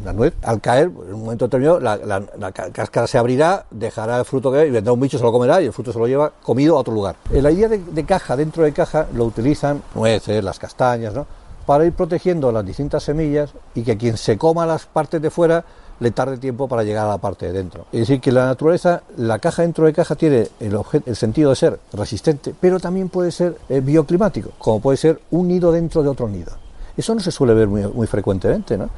una 0.00 0.12
nuez, 0.12 0.34
al 0.42 0.60
caer, 0.60 0.84
en 0.84 1.14
un 1.14 1.24
momento 1.24 1.46
determinado, 1.46 1.80
la, 1.80 2.52
cáscara 2.52 3.06
se 3.06 3.18
abrirá, 3.18 3.66
dejará 3.70 4.18
el 4.18 4.24
fruto 4.24 4.50
que 4.52 4.66
y 4.66 4.70
vendrá 4.70 4.92
un 4.92 5.00
bicho, 5.00 5.18
se 5.18 5.24
lo 5.24 5.32
comerá 5.32 5.60
y 5.60 5.66
el 5.66 5.72
fruto 5.72 5.92
se 5.92 5.98
lo 5.98 6.06
lleva 6.06 6.32
comido 6.42 6.76
a 6.76 6.80
otro 6.80 6.94
lugar. 6.94 7.16
En 7.30 7.42
la 7.42 7.50
idea 7.50 7.68
de, 7.68 8.04
caja, 8.04 8.36
dentro 8.36 8.64
de 8.64 8.72
caja, 8.72 9.06
lo 9.14 9.24
utilizan 9.24 9.82
nueces, 9.94 10.42
las 10.42 10.58
castañas, 10.58 11.14
¿no? 11.14 11.26
para 11.66 11.86
ir 11.86 11.92
protegiendo 11.92 12.52
las 12.52 12.64
distintas 12.64 13.02
semillas 13.02 13.52
y 13.74 13.82
que 13.82 13.96
quien 13.96 14.16
se 14.16 14.36
coma 14.36 14.66
las 14.66 14.86
partes 14.86 15.20
de 15.22 15.30
fuera 15.30 15.64
le 16.00 16.10
tarde 16.10 16.38
tiempo 16.38 16.68
para 16.68 16.82
llegar 16.82 17.06
a 17.06 17.10
la 17.10 17.18
parte 17.18 17.46
de 17.46 17.52
dentro. 17.52 17.86
Es 17.92 18.00
decir, 18.00 18.20
que 18.20 18.32
la 18.32 18.46
naturaleza, 18.46 19.02
la 19.16 19.38
caja 19.38 19.62
dentro 19.62 19.86
de 19.86 19.92
caja 19.92 20.14
tiene 20.16 20.48
el, 20.60 20.78
el 21.06 21.16
sentido 21.16 21.50
de 21.50 21.56
ser 21.56 21.78
resistente, 21.92 22.54
pero 22.60 22.80
también 22.80 23.08
puede 23.08 23.30
ser 23.30 23.56
eh, 23.68 23.80
bioclimático, 23.80 24.50
como 24.58 24.80
puede 24.80 24.98
ser 24.98 25.20
un 25.30 25.48
nido 25.48 25.72
dentro 25.72 26.02
de 26.02 26.08
otro 26.08 26.28
nido. 26.28 26.52
Eso 26.96 27.14
no 27.14 27.20
se 27.20 27.30
suele 27.30 27.54
ver 27.54 27.66
muy 27.66 28.06
frecuentemente, 28.06 28.76
¿no? 28.76 28.88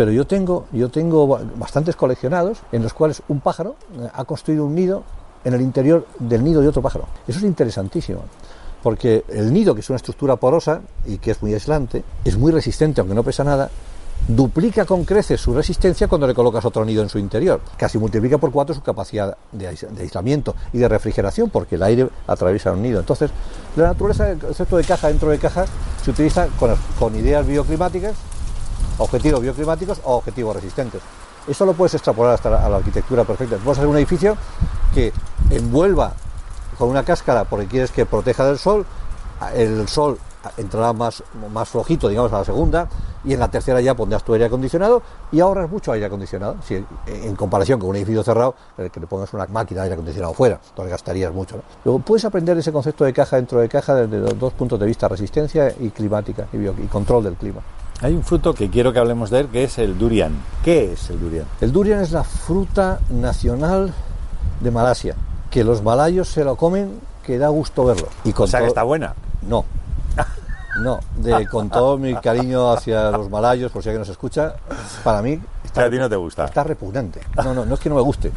Pero 0.00 0.12
yo 0.12 0.26
tengo, 0.26 0.64
yo 0.72 0.88
tengo 0.88 1.28
bastantes 1.56 1.94
coleccionados 1.94 2.62
en 2.72 2.82
los 2.82 2.94
cuales 2.94 3.22
un 3.28 3.40
pájaro 3.40 3.76
eh, 3.98 4.08
ha 4.14 4.24
construido 4.24 4.64
un 4.64 4.74
nido 4.74 5.02
en 5.44 5.52
el 5.52 5.60
interior 5.60 6.06
del 6.18 6.42
nido 6.42 6.62
de 6.62 6.68
otro 6.68 6.80
pájaro. 6.80 7.04
Eso 7.28 7.38
es 7.38 7.44
interesantísimo, 7.44 8.22
porque 8.82 9.24
el 9.28 9.52
nido, 9.52 9.74
que 9.74 9.82
es 9.82 9.90
una 9.90 9.98
estructura 9.98 10.36
porosa 10.36 10.80
y 11.04 11.18
que 11.18 11.32
es 11.32 11.42
muy 11.42 11.52
aislante, 11.52 12.02
es 12.24 12.38
muy 12.38 12.50
resistente, 12.50 13.02
aunque 13.02 13.14
no 13.14 13.22
pesa 13.22 13.44
nada, 13.44 13.68
duplica 14.26 14.86
con 14.86 15.04
creces 15.04 15.38
su 15.38 15.52
resistencia 15.52 16.08
cuando 16.08 16.26
le 16.26 16.32
colocas 16.32 16.64
otro 16.64 16.82
nido 16.82 17.02
en 17.02 17.10
su 17.10 17.18
interior. 17.18 17.60
Casi 17.76 17.98
multiplica 17.98 18.38
por 18.38 18.50
cuatro 18.52 18.74
su 18.74 18.80
capacidad 18.80 19.36
de, 19.52 19.66
aislamiento 19.66 20.54
y 20.72 20.78
de 20.78 20.88
refrigeración, 20.88 21.50
porque 21.50 21.74
el 21.74 21.82
aire 21.82 22.08
atraviesa 22.26 22.72
un 22.72 22.80
nido. 22.80 23.00
Entonces, 23.00 23.30
la 23.76 23.88
naturaleza, 23.88 24.30
el 24.30 24.38
concepto 24.38 24.78
de 24.78 24.84
caja 24.84 25.08
dentro 25.08 25.28
de 25.28 25.38
caja, 25.38 25.66
se 26.02 26.10
utiliza 26.10 26.46
con, 26.58 26.74
con 26.98 27.14
ideas 27.16 27.46
bioclimáticas 27.46 28.14
objetivos 29.00 29.40
bioclimáticos 29.40 30.00
o 30.04 30.16
objetivos 30.16 30.54
resistentes. 30.56 31.02
Eso 31.48 31.66
lo 31.66 31.72
puedes 31.72 31.94
extrapolar 31.94 32.34
hasta 32.34 32.50
la, 32.50 32.64
a 32.64 32.68
la 32.68 32.76
arquitectura 32.76 33.24
perfecta. 33.24 33.56
Puedes 33.56 33.78
hacer 33.78 33.88
un 33.88 33.96
edificio 33.96 34.36
que 34.94 35.12
envuelva 35.50 36.12
con 36.78 36.88
una 36.88 37.02
cáscara 37.02 37.44
porque 37.44 37.66
quieres 37.66 37.90
que 37.90 38.06
proteja 38.06 38.44
del 38.46 38.58
sol, 38.58 38.86
el 39.54 39.88
sol 39.88 40.18
entrará 40.56 40.92
más, 40.92 41.22
más 41.52 41.68
flojito, 41.68 42.08
digamos, 42.08 42.32
a 42.32 42.38
la 42.38 42.44
segunda, 42.44 42.88
y 43.22 43.34
en 43.34 43.40
la 43.40 43.48
tercera 43.48 43.80
ya 43.80 43.94
pondrás 43.94 44.24
tu 44.24 44.32
aire 44.32 44.46
acondicionado 44.46 45.02
y 45.30 45.40
ahorras 45.40 45.70
mucho 45.70 45.92
aire 45.92 46.06
acondicionado. 46.06 46.56
Si, 46.64 46.82
en 47.06 47.36
comparación 47.36 47.78
con 47.78 47.90
un 47.90 47.96
edificio 47.96 48.22
cerrado, 48.22 48.54
en 48.78 48.86
el 48.86 48.90
que 48.90 49.00
le 49.00 49.06
pongas 49.06 49.32
una 49.34 49.46
máquina 49.46 49.80
de 49.80 49.84
aire 49.84 49.94
acondicionado 49.94 50.32
fuera, 50.32 50.58
entonces 50.70 50.90
gastarías 50.90 51.32
mucho. 51.32 51.60
Luego 51.84 52.00
puedes 52.00 52.24
aprender 52.24 52.56
ese 52.56 52.72
concepto 52.72 53.04
de 53.04 53.12
caja 53.12 53.36
dentro 53.36 53.60
de 53.60 53.68
caja 53.68 53.94
desde 53.94 54.34
dos 54.34 54.52
puntos 54.54 54.80
de 54.80 54.86
vista, 54.86 55.08
resistencia 55.08 55.74
y 55.78 55.90
climática 55.90 56.46
y 56.52 56.86
control 56.86 57.24
del 57.24 57.34
clima. 57.34 57.60
Hay 58.02 58.14
un 58.14 58.22
fruto 58.22 58.54
que 58.54 58.70
quiero 58.70 58.92
que 58.92 58.98
hablemos 58.98 59.28
de 59.30 59.40
él, 59.40 59.48
que 59.48 59.64
es 59.64 59.78
el 59.78 59.98
durian. 59.98 60.32
¿Qué 60.64 60.92
es 60.92 61.10
el 61.10 61.20
durian? 61.20 61.44
El 61.60 61.70
durian 61.72 62.00
es 62.00 62.12
la 62.12 62.24
fruta 62.24 62.98
nacional 63.10 63.92
de 64.60 64.70
Malasia, 64.70 65.14
que 65.50 65.64
los 65.64 65.82
malayos 65.82 66.28
se 66.28 66.42
lo 66.44 66.56
comen, 66.56 66.98
que 67.24 67.36
da 67.38 67.48
gusto 67.48 67.84
verlo. 67.84 68.08
Y 68.24 68.32
con 68.32 68.44
o 68.44 68.46
sea 68.46 68.60
que 68.60 68.64
todo- 68.64 68.68
está 68.70 68.82
buena. 68.84 69.14
No. 69.42 69.64
No, 70.82 71.00
de, 71.16 71.46
con 71.48 71.68
todo 71.68 71.98
mi 71.98 72.14
cariño 72.14 72.70
hacia 72.70 73.10
los 73.10 73.28
malayos, 73.28 73.72
por 73.72 73.82
si 73.82 73.88
alguien 73.88 74.00
nos 74.02 74.08
escucha, 74.08 74.54
para 75.02 75.20
mí 75.20 75.38
sea, 75.74 75.84
a 75.86 75.90
ti 75.90 75.98
no 75.98 76.08
te 76.08 76.14
gusta. 76.14 76.44
está 76.44 76.62
repugnante. 76.62 77.20
No, 77.44 77.52
no, 77.52 77.66
no 77.66 77.74
es 77.74 77.80
que 77.80 77.88
no 77.90 77.96
me 77.96 78.00
guste. 78.00 78.28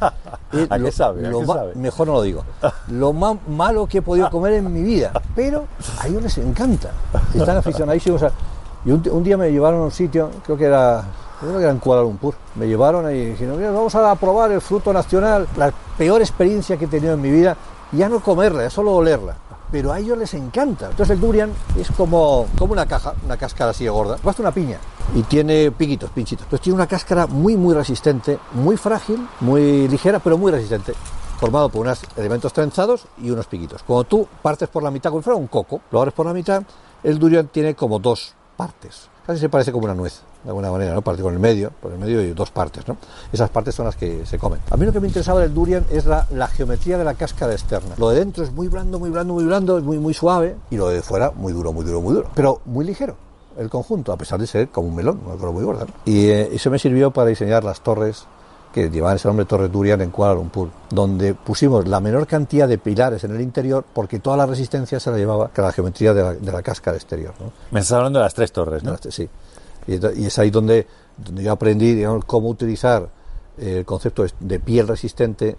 Es 0.51 0.65
¿A 0.71 0.75
qué 0.77 0.83
lo- 0.83 0.91
sabe? 0.91 1.25
¿A 1.25 1.29
lo 1.29 1.39
qué 1.41 1.45
sabe? 1.45 1.75
Mejor 1.75 2.07
no 2.07 2.13
lo 2.13 2.21
digo. 2.23 2.43
Lo 2.87 3.13
más 3.13 3.37
malo 3.47 3.85
que 3.85 3.99
he 3.99 4.01
podido 4.01 4.29
comer 4.31 4.53
en 4.53 4.73
mi 4.73 4.81
vida. 4.81 5.11
Pero 5.35 5.67
a 6.01 6.07
ellos 6.07 6.23
les 6.23 6.37
encanta. 6.39 6.89
Están 7.35 7.57
aficionadísimos 7.57 8.23
a... 8.23 8.31
Y 8.85 8.91
un, 8.91 9.23
día 9.23 9.37
me 9.37 9.49
llevaron 9.51 9.81
a 9.81 9.83
un 9.85 9.91
sitio, 9.91 10.29
creo 10.43 10.57
que 10.57 10.65
era... 10.65 11.03
Creo 11.39 11.57
que 11.57 11.63
era 11.63 11.71
en 11.71 11.79
Kuala 11.79 12.01
Lumpur. 12.01 12.35
Me 12.55 12.67
llevaron 12.67 13.13
y 13.13 13.25
dijeron, 13.31 13.57
"Mira, 13.57 13.71
vamos 13.71 13.93
a 13.95 14.15
probar 14.15 14.51
el 14.51 14.61
fruto 14.61 14.93
nacional. 14.93 15.45
La 15.57 15.73
peor 15.97 16.21
experiencia 16.21 16.77
que 16.77 16.85
he 16.85 16.87
tenido 16.87 17.15
en 17.15 17.21
mi 17.21 17.31
vida, 17.31 17.57
ya 17.91 18.07
no 18.07 18.21
comerla, 18.21 18.63
ya 18.63 18.69
solo 18.69 18.93
olerla. 18.93 19.35
Pero 19.69 19.91
a 19.91 19.99
ellos 19.99 20.17
les 20.17 20.33
encanta. 20.35 20.91
Entonces 20.91 21.15
el 21.15 21.19
durian 21.19 21.51
es 21.77 21.91
como, 21.91 22.47
como 22.57 22.71
una 22.73 22.85
caja, 22.85 23.13
una 23.25 23.35
cáscara 23.35 23.71
así 23.71 23.83
de 23.83 23.89
gorda. 23.89 24.17
Basta 24.23 24.41
una 24.41 24.51
piña 24.51 24.77
y 25.15 25.23
tiene 25.23 25.71
piquitos, 25.71 26.09
pinchitos. 26.11 26.45
Entonces 26.45 26.63
tiene 26.63 26.75
una 26.75 26.87
cáscara 26.87 27.27
muy, 27.27 27.57
muy 27.57 27.73
resistente, 27.73 28.39
muy 28.53 28.77
frágil, 28.77 29.27
muy 29.41 29.87
ligera, 29.87 30.19
pero 30.19 30.37
muy 30.37 30.51
resistente. 30.51 30.93
Formado 31.39 31.67
por 31.69 31.81
unos 31.81 32.01
elementos 32.15 32.53
trenzados 32.53 33.05
y 33.21 33.29
unos 33.31 33.47
piquitos. 33.47 33.83
Cuando 33.83 34.05
tú 34.05 34.27
partes 34.41 34.69
por 34.69 34.81
la 34.81 34.91
mitad, 34.91 35.09
como 35.09 35.21
fuera 35.21 35.37
un 35.37 35.47
coco, 35.47 35.81
lo 35.91 35.99
abres 35.99 36.13
por 36.13 36.25
la 36.25 36.33
mitad, 36.33 36.63
el 37.03 37.19
durian 37.19 37.47
tiene 37.47 37.75
como 37.75 37.99
dos 37.99 38.33
partes. 38.63 39.09
Casi 39.27 39.41
se 39.41 39.49
parece 39.49 39.73
como 39.73 39.85
una 39.85 39.93
nuez, 39.93 40.21
de 40.43 40.49
alguna 40.49 40.71
manera, 40.71 40.93
¿no? 40.93 41.01
Parte 41.01 41.21
con 41.21 41.33
el 41.33 41.39
medio, 41.39 41.71
por 41.81 41.91
el 41.91 41.99
medio 41.99 42.21
y 42.21 42.31
dos 42.31 42.49
partes, 42.49 42.87
¿no? 42.87 42.95
Esas 43.31 43.49
partes 43.49 43.75
son 43.75 43.85
las 43.85 43.97
que 43.97 44.25
se 44.25 44.37
comen. 44.37 44.59
A 44.69 44.77
mí 44.77 44.85
lo 44.85 44.93
que 44.93 45.01
me 45.01 45.07
interesaba 45.07 45.41
del 45.41 45.53
durian 45.53 45.85
es 45.91 46.05
la, 46.05 46.27
la 46.31 46.47
geometría 46.47 46.97
de 46.97 47.03
la 47.03 47.13
cáscara 47.13 47.51
externa. 47.51 47.95
Lo 47.97 48.09
de 48.09 48.19
dentro 48.19 48.41
es 48.43 48.53
muy 48.53 48.69
blando, 48.69 48.99
muy 48.99 49.09
blando, 49.09 49.33
muy 49.33 49.43
blando, 49.43 49.77
es 49.77 49.83
muy, 49.83 49.97
muy 49.97 50.13
suave, 50.13 50.55
y 50.69 50.77
lo 50.77 50.87
de 50.87 51.01
fuera 51.01 51.31
muy 51.31 51.51
duro, 51.51 51.73
muy 51.73 51.83
duro, 51.83 51.99
muy 51.99 52.13
duro. 52.13 52.29
Pero 52.35 52.61
muy 52.65 52.85
ligero 52.85 53.17
el 53.57 53.69
conjunto, 53.69 54.11
a 54.13 54.17
pesar 54.17 54.39
de 54.39 54.47
ser 54.47 54.69
como 54.69 54.87
un 54.87 54.95
melón, 54.95 55.19
una 55.25 55.35
cosa 55.35 55.51
muy 55.51 55.63
gorda. 55.63 55.85
¿no? 55.85 55.93
Y 56.05 56.27
eh, 56.27 56.49
eso 56.53 56.71
me 56.71 56.79
sirvió 56.79 57.11
para 57.11 57.27
diseñar 57.27 57.63
las 57.63 57.81
torres 57.81 58.25
que 58.73 58.89
llevaban 58.89 59.15
ese 59.15 59.27
nombre 59.27 59.45
Torres 59.45 59.71
Durian 59.71 60.01
en 60.01 60.09
Kuala 60.09 60.33
Lumpur, 60.33 60.69
donde 60.89 61.35
pusimos 61.35 61.87
la 61.87 61.99
menor 61.99 62.25
cantidad 62.25 62.67
de 62.67 62.79
pilares 62.79 63.23
en 63.23 63.35
el 63.35 63.41
interior 63.41 63.85
porque 63.93 64.19
toda 64.19 64.35
la 64.35 64.47
resistencia 64.47 64.99
se 64.99 65.11
la 65.11 65.17
llevaba 65.17 65.51
a 65.55 65.61
la 65.61 65.71
geometría 65.71 66.13
de 66.13 66.23
la, 66.23 66.33
de 66.33 66.51
la 66.51 66.61
cáscara 66.63 66.97
exterior. 66.97 67.33
¿no? 67.39 67.53
Me 67.71 67.81
estás 67.81 67.97
hablando 67.97 68.19
de 68.19 68.25
las 68.25 68.33
tres 68.33 68.51
torres, 68.51 68.83
¿no? 68.83 68.97
Sí. 69.09 69.29
Y, 69.87 70.25
es 70.25 70.39
ahí 70.39 70.49
donde, 70.49 70.87
donde 71.17 71.43
yo 71.43 71.51
aprendí 71.51 71.93
digamos, 71.93 72.25
cómo 72.25 72.49
utilizar 72.49 73.07
el 73.57 73.85
concepto 73.85 74.25
de 74.39 74.59
piel 74.59 74.87
resistente 74.87 75.55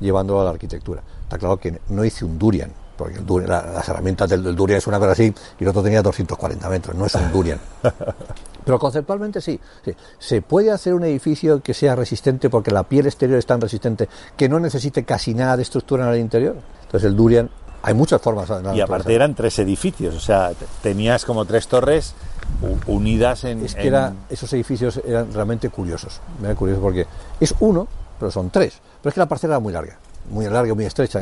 llevándolo 0.00 0.40
a 0.40 0.44
la 0.44 0.50
arquitectura. 0.50 1.02
Está 1.22 1.38
claro 1.38 1.58
que 1.58 1.80
no 1.88 2.04
hice 2.04 2.24
un 2.24 2.38
durian, 2.38 2.72
porque 2.96 3.18
el 3.18 3.26
durian- 3.26 3.48
la- 3.48 3.66
las 3.72 3.88
herramientas 3.88 4.28
del, 4.30 4.42
del 4.42 4.54
durian 4.56 4.78
es 4.78 4.86
una 4.86 4.98
cosa 4.98 5.12
así 5.12 5.32
y 5.58 5.62
el 5.64 5.68
otro 5.68 5.82
tenía 5.82 6.02
240 6.02 6.68
metros, 6.68 6.96
no 6.96 7.06
es 7.06 7.14
un 7.14 7.30
durian. 7.32 7.60
Pero 8.64 8.78
conceptualmente 8.78 9.40
sí, 9.40 9.60
sí. 9.84 9.94
Se 10.18 10.42
puede 10.42 10.72
hacer 10.72 10.92
un 10.94 11.04
edificio 11.04 11.62
que 11.62 11.72
sea 11.74 11.94
resistente 11.94 12.50
porque 12.50 12.70
la 12.72 12.82
piel 12.82 13.06
exterior 13.06 13.38
es 13.38 13.46
tan 13.46 13.60
resistente 13.60 14.08
que 14.36 14.48
no 14.48 14.58
necesite 14.58 15.04
casi 15.04 15.34
nada 15.34 15.56
de 15.56 15.62
estructura 15.62 16.04
en 16.06 16.14
el 16.14 16.18
interior. 16.20 16.56
Entonces 16.82 17.06
el 17.08 17.14
durian, 17.16 17.48
hay 17.82 17.94
muchas 17.94 18.20
formas. 18.20 18.48
la 18.48 18.74
Y 18.74 18.80
aparte 18.80 19.14
eran 19.14 19.34
tres 19.36 19.58
edificios, 19.60 20.16
o 20.16 20.20
sea, 20.20 20.50
te- 20.50 20.66
tenías 20.82 21.24
como 21.24 21.44
tres 21.44 21.68
torres 21.68 22.14
unidas 22.86 23.44
en... 23.44 23.64
Es 23.64 23.74
que 23.74 23.82
en- 23.82 23.86
era, 23.88 24.12
esos 24.30 24.52
edificios 24.52 25.00
eran 25.06 25.32
realmente 25.32 25.68
curiosos. 25.70 26.20
Eran 26.42 26.56
curiosos 26.56 26.82
porque 26.82 27.06
es 27.38 27.54
uno, 27.60 27.86
pero 28.18 28.30
son 28.32 28.50
tres. 28.50 28.80
Pero 29.00 29.10
es 29.10 29.14
que 29.14 29.20
la 29.20 29.26
parcela 29.28 29.54
era 29.54 29.60
muy 29.60 29.72
larga, 29.72 29.96
muy 30.30 30.46
larga, 30.48 30.74
muy 30.74 30.84
estrecha. 30.84 31.20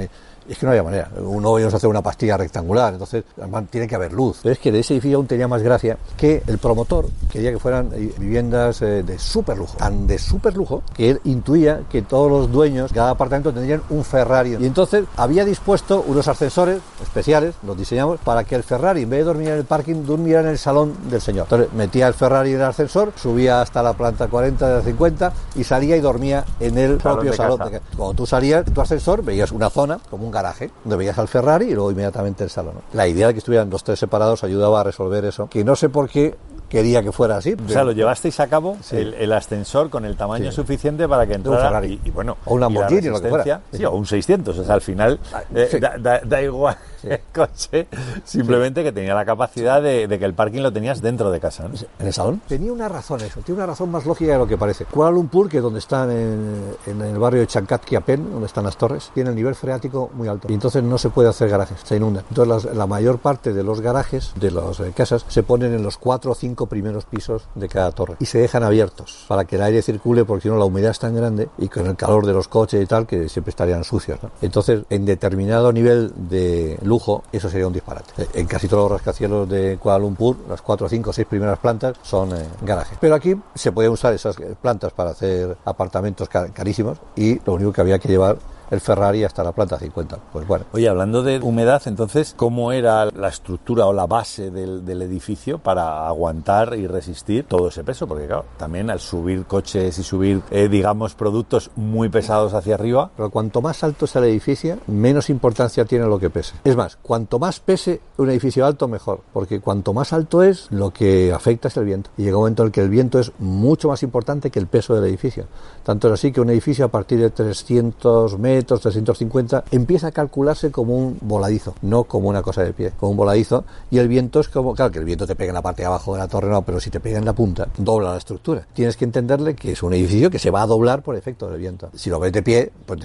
Es 0.48 0.58
que 0.58 0.66
no 0.66 0.70
había 0.72 0.82
manera. 0.82 1.10
Uno 1.18 1.58
íbamos 1.58 1.74
a 1.74 1.76
hacer 1.76 1.90
una 1.90 2.02
pastilla 2.02 2.36
rectangular, 2.36 2.92
entonces 2.92 3.24
además 3.38 3.64
tiene 3.70 3.86
que 3.86 3.94
haber 3.94 4.12
luz. 4.12 4.40
Pero 4.42 4.52
es 4.52 4.58
que 4.58 4.72
de 4.72 4.80
ese 4.80 4.94
edificio 4.94 5.18
aún 5.18 5.26
tenía 5.26 5.48
más 5.48 5.62
gracia 5.62 5.98
que 6.16 6.42
el 6.46 6.58
promotor 6.58 7.06
quería 7.30 7.50
que 7.50 7.58
fueran 7.58 7.90
eh, 7.94 8.12
viviendas 8.18 8.82
eh, 8.82 9.02
de 9.02 9.18
súper 9.18 9.58
lujo. 9.58 9.76
Tan 9.76 10.06
de 10.06 10.18
súper 10.18 10.56
lujo 10.56 10.82
que 10.94 11.10
él 11.10 11.20
intuía 11.24 11.82
que 11.90 12.02
todos 12.02 12.30
los 12.30 12.50
dueños, 12.50 12.92
cada 12.92 13.10
apartamento 13.10 13.52
tendrían 13.52 13.82
un 13.90 14.04
Ferrari. 14.04 14.56
Y 14.60 14.66
entonces 14.66 15.04
había 15.16 15.44
dispuesto 15.44 16.04
unos 16.06 16.28
ascensores 16.28 16.80
especiales, 17.02 17.54
los 17.62 17.76
diseñamos, 17.76 18.20
para 18.20 18.44
que 18.44 18.54
el 18.54 18.62
Ferrari, 18.62 19.02
en 19.02 19.10
vez 19.10 19.20
de 19.20 19.24
dormir 19.24 19.48
en 19.48 19.58
el 19.58 19.64
parking, 19.64 20.04
durmiera 20.04 20.40
en 20.40 20.48
el 20.48 20.58
salón 20.58 20.94
del 21.10 21.20
señor. 21.20 21.44
Entonces 21.44 21.72
metía 21.72 22.06
el 22.06 22.14
Ferrari 22.14 22.50
en 22.50 22.56
el 22.56 22.66
ascensor, 22.66 23.12
subía 23.16 23.60
hasta 23.60 23.82
la 23.82 23.94
planta 23.94 24.28
40 24.28 24.68
de 24.68 24.74
la 24.76 24.82
50 24.82 25.32
y 25.56 25.64
salía 25.64 25.96
y 25.96 26.00
dormía 26.00 26.44
en 26.60 26.78
el 26.78 27.00
Salón 27.00 27.16
propio 27.16 27.30
de 27.30 27.36
salón. 27.36 27.58
de 27.70 27.80
Cuando 27.96 28.14
tú 28.14 28.26
salías 28.26 28.64
de 28.64 28.70
tu 28.70 28.80
ascensor, 28.80 29.24
veías 29.24 29.52
una 29.52 29.70
zona, 29.70 29.98
como 30.10 30.26
un 30.26 30.30
garaje, 30.34 30.70
donde 30.84 30.96
veías 30.96 31.18
al 31.18 31.28
Ferrari 31.28 31.70
y 31.70 31.74
luego 31.74 31.90
inmediatamente 31.90 32.44
el 32.44 32.50
salón. 32.50 32.74
La 32.92 33.08
idea 33.08 33.28
de 33.28 33.32
que 33.32 33.38
estuvieran 33.38 33.70
los 33.70 33.82
tres 33.82 33.98
separados 33.98 34.44
ayudaba 34.44 34.80
a 34.80 34.84
resolver 34.84 35.24
eso, 35.24 35.48
que 35.48 35.64
no 35.64 35.76
sé 35.76 35.88
por 35.88 36.10
qué 36.10 36.36
quería 36.74 37.02
que 37.02 37.12
fuera 37.12 37.36
así. 37.36 37.54
O 37.64 37.68
sea, 37.68 37.84
lo 37.84 37.92
llevasteis 37.92 38.38
a 38.40 38.48
cabo 38.48 38.76
Sí. 38.82 38.96
el, 38.96 39.14
el 39.14 39.32
ascensor 39.32 39.88
con 39.90 40.04
el 40.04 40.16
tamaño 40.16 40.50
Sí. 40.50 40.56
suficiente 40.56 41.08
para 41.08 41.26
que 41.26 41.34
entrara 41.34 41.62
Ferrari. 41.68 42.00
y, 42.04 42.08
y 42.08 42.10
bueno 42.10 42.36
O 42.44 42.54
un 42.54 42.60
Lamborghini 42.60 43.08
lo 43.08 43.20
que 43.20 43.28
fuera. 43.28 43.60
sí, 43.72 43.84
o 43.84 43.92
un 43.92 44.04
600 44.06 44.58
o 44.58 44.64
sea 44.64 44.74
al 44.74 44.80
final 44.80 45.20
eh, 45.54 45.68
sí. 45.70 45.78
da, 45.78 45.96
da- 45.98 46.20
da 46.24 46.42
igual 46.42 46.76
el 47.04 47.20
coche 47.32 47.86
simplemente 48.24 48.82
que 48.82 48.92
tenía 48.92 49.14
la 49.14 49.24
capacidad 49.24 49.80
de, 49.82 50.08
de 50.08 50.18
que 50.18 50.24
el 50.24 50.34
parking 50.34 50.62
lo 50.62 50.72
tenías 50.72 51.00
dentro 51.00 51.30
de 51.30 51.40
casa 51.40 51.68
¿no? 51.68 51.74
¿En 51.98 52.06
el 52.06 52.12
salón? 52.12 52.40
Tenía 52.48 52.72
una 52.72 52.88
razón 52.88 53.20
eso, 53.20 53.40
tiene 53.40 53.58
una 53.58 53.66
razón 53.66 53.90
más 53.90 54.04
lógica 54.06 54.32
de 54.32 54.38
lo 54.38 54.46
que 54.46 54.56
parece. 54.58 54.84
Kuala 54.86 55.12
Lumpur, 55.12 55.48
que 55.48 55.58
es 55.58 55.62
donde 55.62 55.78
están 55.78 56.10
en, 56.10 56.74
en 56.86 57.00
el 57.02 57.18
barrio 57.18 57.40
de 57.40 57.46
Chankat 57.46 57.84
Kiapen, 57.84 58.30
donde 58.32 58.46
están 58.46 58.64
las 58.64 58.76
torres, 58.76 59.10
tiene 59.14 59.30
el 59.30 59.36
nivel 59.36 59.54
freático 59.54 60.10
muy 60.14 60.28
alto. 60.28 60.48
Y 60.50 60.54
entonces 60.54 60.82
no 60.82 60.98
se 60.98 61.10
puede 61.10 61.28
hacer 61.28 61.48
garajes, 61.48 61.78
se 61.84 61.96
inunda. 61.96 62.24
Entonces 62.28 62.64
las- 62.64 62.76
la 62.76 62.86
mayor 62.86 63.18
parte 63.18 63.52
de 63.52 63.62
los 63.62 63.80
garajes, 63.80 64.32
de 64.36 64.50
las 64.50 64.80
eh, 64.80 64.92
casas, 64.96 65.24
se 65.28 65.42
ponen 65.42 65.74
en 65.74 65.82
los 65.82 65.98
cuatro 65.98 66.32
o 66.32 66.34
primeros 66.66 67.04
pisos 67.04 67.48
de 67.54 67.68
cada 67.68 67.90
torre. 67.92 68.16
Y 68.20 68.26
se 68.26 68.38
dejan 68.38 68.62
abiertos 68.62 69.24
para 69.28 69.44
que 69.44 69.56
el 69.56 69.62
aire 69.62 69.82
circule, 69.82 70.24
porque 70.24 70.42
si 70.42 70.48
no 70.48 70.56
la 70.56 70.64
humedad 70.64 70.90
es 70.90 70.98
tan 70.98 71.14
grande 71.14 71.48
y 71.58 71.68
con 71.68 71.86
el 71.86 71.96
calor 71.96 72.26
de 72.26 72.32
los 72.32 72.48
coches 72.48 72.82
y 72.82 72.86
tal, 72.86 73.06
que 73.06 73.28
siempre 73.28 73.50
estarían 73.50 73.84
sucios. 73.84 74.18
Entonces, 74.42 74.82
en 74.90 75.04
determinado 75.04 75.72
nivel 75.72 76.12
de 76.16 76.78
lujo, 76.82 77.22
eso 77.32 77.48
sería 77.48 77.66
un 77.66 77.72
disparate. 77.72 78.28
En 78.34 78.46
casi 78.46 78.68
todos 78.68 78.84
los 78.84 78.92
rascacielos 78.92 79.48
de 79.48 79.78
Kuala 79.78 79.98
Lumpur, 80.00 80.36
las 80.48 80.62
cuatro, 80.62 80.88
cinco, 80.88 81.12
seis 81.12 81.26
primeras 81.26 81.58
plantas 81.58 81.96
son 82.02 82.32
eh, 82.36 82.46
garajes. 82.62 82.98
Pero 83.00 83.14
aquí 83.14 83.34
se 83.54 83.72
podían 83.72 83.92
usar 83.92 84.14
esas 84.14 84.36
plantas 84.60 84.92
para 84.92 85.10
hacer 85.10 85.56
apartamentos 85.64 86.28
ca- 86.28 86.48
carísimos 86.48 86.98
y 87.16 87.38
lo 87.44 87.54
único 87.54 87.72
que 87.72 87.80
había 87.80 87.98
que 87.98 88.08
llevar 88.08 88.36
el 88.70 88.80
Ferrari 88.80 89.24
hasta 89.24 89.44
la 89.44 89.52
planta 89.52 89.78
50. 89.78 90.18
Pues 90.32 90.46
bueno, 90.46 90.64
Oye, 90.72 90.88
hablando 90.88 91.22
de 91.22 91.38
humedad, 91.40 91.82
entonces, 91.86 92.34
¿cómo 92.36 92.72
era 92.72 93.06
la 93.06 93.28
estructura 93.28 93.86
o 93.86 93.92
la 93.92 94.06
base 94.06 94.50
del, 94.50 94.84
del 94.84 95.02
edificio 95.02 95.58
para 95.58 96.06
aguantar 96.06 96.74
y 96.76 96.86
resistir 96.86 97.44
todo 97.44 97.68
ese 97.68 97.84
peso? 97.84 98.06
Porque, 98.06 98.26
claro, 98.26 98.44
también 98.56 98.90
al 98.90 99.00
subir 99.00 99.44
coches 99.44 99.98
y 99.98 100.02
subir, 100.02 100.42
eh, 100.50 100.68
digamos, 100.68 101.14
productos 101.14 101.70
muy 101.76 102.08
pesados 102.08 102.54
hacia 102.54 102.74
arriba, 102.74 103.10
Pero 103.16 103.30
cuanto 103.30 103.60
más 103.62 103.84
alto 103.84 104.04
está 104.04 104.18
el 104.18 104.26
edificio, 104.26 104.78
menos 104.86 105.30
importancia 105.30 105.84
tiene 105.84 106.06
lo 106.06 106.18
que 106.18 106.30
pese. 106.30 106.54
Es 106.64 106.76
más, 106.76 106.96
cuanto 106.96 107.38
más 107.38 107.60
pese 107.60 108.00
un 108.16 108.30
edificio 108.30 108.66
alto, 108.66 108.88
mejor. 108.88 109.20
Porque 109.32 109.60
cuanto 109.60 109.92
más 109.92 110.12
alto 110.12 110.42
es, 110.42 110.68
lo 110.70 110.92
que 110.92 111.32
afecta 111.32 111.68
es 111.68 111.76
el 111.76 111.84
viento. 111.84 112.10
Y 112.16 112.22
llega 112.22 112.36
un 112.36 112.42
momento 112.42 112.62
en 112.62 112.66
el 112.66 112.72
que 112.72 112.80
el 112.80 112.88
viento 112.88 113.18
es 113.18 113.32
mucho 113.38 113.88
más 113.88 114.02
importante 114.02 114.50
que 114.50 114.58
el 114.58 114.66
peso 114.66 114.94
del 114.94 115.04
edificio. 115.04 115.46
Tanto 115.82 116.08
es 116.08 116.14
así 116.14 116.32
que 116.32 116.40
un 116.40 116.50
edificio 116.50 116.84
a 116.84 116.88
partir 116.88 117.20
de 117.20 117.30
300 117.30 118.38
metros, 118.38 118.38
350, 118.62 119.64
empieza 119.70 120.08
a 120.08 120.12
calcularse 120.12 120.70
como 120.70 120.96
un 120.96 121.18
voladizo, 121.20 121.74
no 121.82 122.04
como 122.04 122.28
una 122.28 122.42
cosa 122.42 122.62
de 122.62 122.72
pie, 122.72 122.92
como 122.98 123.10
un 123.10 123.16
voladizo. 123.16 123.64
Y 123.90 123.98
el 123.98 124.08
viento 124.08 124.40
es 124.40 124.48
como, 124.48 124.74
claro, 124.74 124.90
que 124.92 124.98
el 124.98 125.04
viento 125.04 125.26
te 125.26 125.34
pega 125.34 125.50
en 125.50 125.54
la 125.54 125.62
parte 125.62 125.82
de 125.82 125.86
abajo 125.86 126.14
de 126.14 126.20
la 126.20 126.28
torre, 126.28 126.48
no, 126.48 126.62
pero 126.62 126.80
si 126.80 126.90
te 126.90 127.00
pega 127.00 127.18
en 127.18 127.24
la 127.24 127.32
punta, 127.32 127.68
dobla 127.76 128.12
la 128.12 128.18
estructura. 128.18 128.66
Tienes 128.72 128.96
que 128.96 129.04
entenderle 129.04 129.54
que 129.54 129.72
es 129.72 129.82
un 129.82 129.92
edificio 129.94 130.30
que 130.30 130.38
se 130.38 130.50
va 130.50 130.62
a 130.62 130.66
doblar 130.66 131.02
por 131.02 131.16
efecto 131.16 131.48
del 131.48 131.58
viento. 131.58 131.90
Si 131.94 132.10
lo 132.10 132.20
ves 132.20 132.32
de 132.32 132.42
pie, 132.42 132.72
pues 132.86 133.00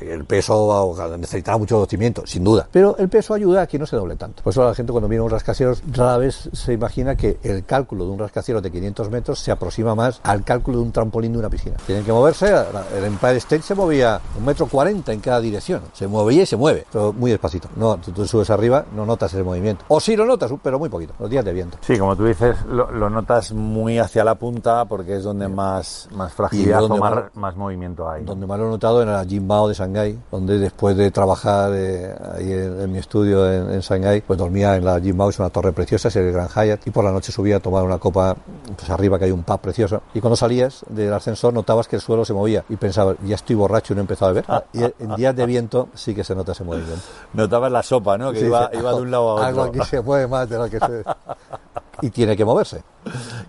el 0.00 0.24
peso 0.24 0.94
necesitará 1.18 1.58
mucho 1.58 1.86
cimiento, 1.86 2.22
sin 2.26 2.44
duda. 2.44 2.68
Pero 2.70 2.96
el 2.98 3.08
peso 3.08 3.34
ayuda 3.34 3.62
a 3.62 3.66
que 3.66 3.78
no 3.78 3.86
se 3.86 3.96
doble 3.96 4.16
tanto. 4.16 4.42
Por 4.42 4.52
eso 4.52 4.64
la 4.64 4.74
gente 4.74 4.92
cuando 4.92 5.08
viene 5.08 5.20
a 5.20 5.24
un 5.24 5.30
rascacielos 5.30 5.82
rara 5.92 6.18
vez 6.18 6.48
se 6.52 6.72
imagina 6.72 7.16
que 7.16 7.38
el 7.42 7.64
cálculo 7.64 8.04
de 8.04 8.10
un 8.10 8.18
rascacielos 8.18 8.62
de 8.62 8.70
500 8.70 9.10
metros 9.10 9.38
se 9.40 9.50
aproxima 9.50 9.94
más 9.94 10.20
al 10.22 10.44
cálculo 10.44 10.78
de 10.78 10.84
un 10.84 10.92
trampolín 10.92 11.32
de 11.32 11.38
una 11.38 11.50
piscina. 11.50 11.76
Tienen 11.86 12.04
que 12.04 12.12
moverse, 12.12 12.52
el 12.96 13.04
Empire 13.04 13.36
State 13.36 13.62
se 13.62 13.74
movía 13.74 14.20
un 14.38 14.44
metro 14.44 14.66
cuarenta 14.66 14.87
en 14.90 15.20
cada 15.20 15.40
dirección. 15.40 15.82
Se 15.92 16.06
movía 16.08 16.42
y 16.42 16.46
se 16.46 16.56
mueve, 16.56 16.84
pero 16.92 17.12
muy 17.12 17.30
despacito. 17.30 17.68
No, 17.76 17.96
tú, 17.98 18.12
tú 18.12 18.26
subes 18.26 18.50
arriba, 18.50 18.84
no 18.94 19.04
notas 19.06 19.32
ese 19.34 19.42
movimiento. 19.42 19.84
O 19.88 20.00
sí 20.00 20.16
lo 20.16 20.24
notas, 20.24 20.50
pero 20.62 20.78
muy 20.78 20.88
poquito, 20.88 21.14
los 21.18 21.28
días 21.30 21.44
de 21.44 21.52
viento. 21.52 21.78
sí, 21.80 21.98
como 21.98 22.16
tú 22.16 22.24
dices, 22.24 22.56
lo, 22.66 22.90
lo 22.90 23.10
notas 23.10 23.52
muy 23.52 23.98
hacia 23.98 24.24
la 24.24 24.34
punta 24.34 24.84
porque 24.86 25.16
es 25.16 25.24
donde 25.24 25.48
más, 25.48 26.08
más 26.12 26.32
fragilidad 26.32 26.80
donde 26.80 26.98
o 26.98 27.00
más, 27.00 27.24
más- 27.34 27.56
movimiento 27.56 28.08
hay. 28.08 28.24
Donde 28.24 28.46
más 28.46 28.58
lo 28.58 28.66
he 28.66 28.70
notado 28.70 29.02
en 29.02 29.08
la 29.10 29.24
Jimbao 29.24 29.68
de 29.68 29.74
Shanghái, 29.74 30.18
donde 30.30 30.58
después 30.58 30.96
de 30.96 31.10
trabajar 31.10 31.72
eh, 31.74 32.14
ahí 32.36 32.52
en, 32.52 32.80
en 32.80 32.92
mi 32.92 32.98
estudio 32.98 33.50
en, 33.50 33.70
en 33.72 33.80
Shanghái, 33.80 34.20
pues 34.20 34.38
dormía 34.38 34.76
en 34.76 34.84
la 34.84 35.00
Jimbao, 35.00 35.30
es 35.30 35.38
una 35.38 35.50
torre 35.50 35.72
preciosa, 35.72 36.08
es 36.08 36.16
el 36.16 36.32
Gran 36.32 36.48
Hyatt, 36.48 36.86
y 36.86 36.90
por 36.90 37.04
la 37.04 37.10
noche 37.12 37.32
subía 37.32 37.56
a 37.56 37.60
tomar 37.60 37.82
una 37.84 37.98
copa, 37.98 38.36
pues 38.76 38.88
arriba 38.90 39.18
que 39.18 39.24
hay 39.26 39.30
un 39.32 39.42
pub 39.42 39.58
precioso, 39.60 40.02
y 40.14 40.20
cuando 40.20 40.36
salías 40.36 40.84
del 40.88 41.12
ascensor 41.12 41.52
notabas 41.52 41.88
que 41.88 41.96
el 41.96 42.02
suelo 42.02 42.24
se 42.24 42.32
movía, 42.32 42.64
y 42.68 42.76
pensabas, 42.76 43.16
ya 43.24 43.34
estoy 43.34 43.56
borracho 43.56 43.92
y 43.92 43.96
no 43.96 44.00
he 44.00 44.04
empezado 44.04 44.30
a 44.30 44.34
beber, 44.34 44.44
Ah. 44.48 44.62
En 44.98 45.14
días 45.16 45.34
de 45.36 45.46
viento 45.46 45.88
sí 45.94 46.14
que 46.14 46.24
se 46.24 46.34
nota 46.34 46.52
ese 46.52 46.64
movimiento. 46.64 47.02
Notabas 47.34 47.70
la 47.72 47.82
sopa, 47.82 48.16
¿no? 48.18 48.32
Que 48.32 48.40
Sí, 48.40 48.46
iba, 48.46 48.68
de 48.68 48.78
un 48.78 49.10
lado 49.10 49.30
a 49.30 49.34
otro. 49.34 49.44
Algo 49.46 49.62
aquí 49.62 49.80
se 49.88 50.00
mueve 50.00 50.26
más 50.26 50.48
de 50.48 50.58
lo 50.58 50.68
que 50.68 50.78
se... 50.78 51.04
y 52.00 52.10
tiene 52.10 52.36
que 52.36 52.44
moverse. 52.44 52.82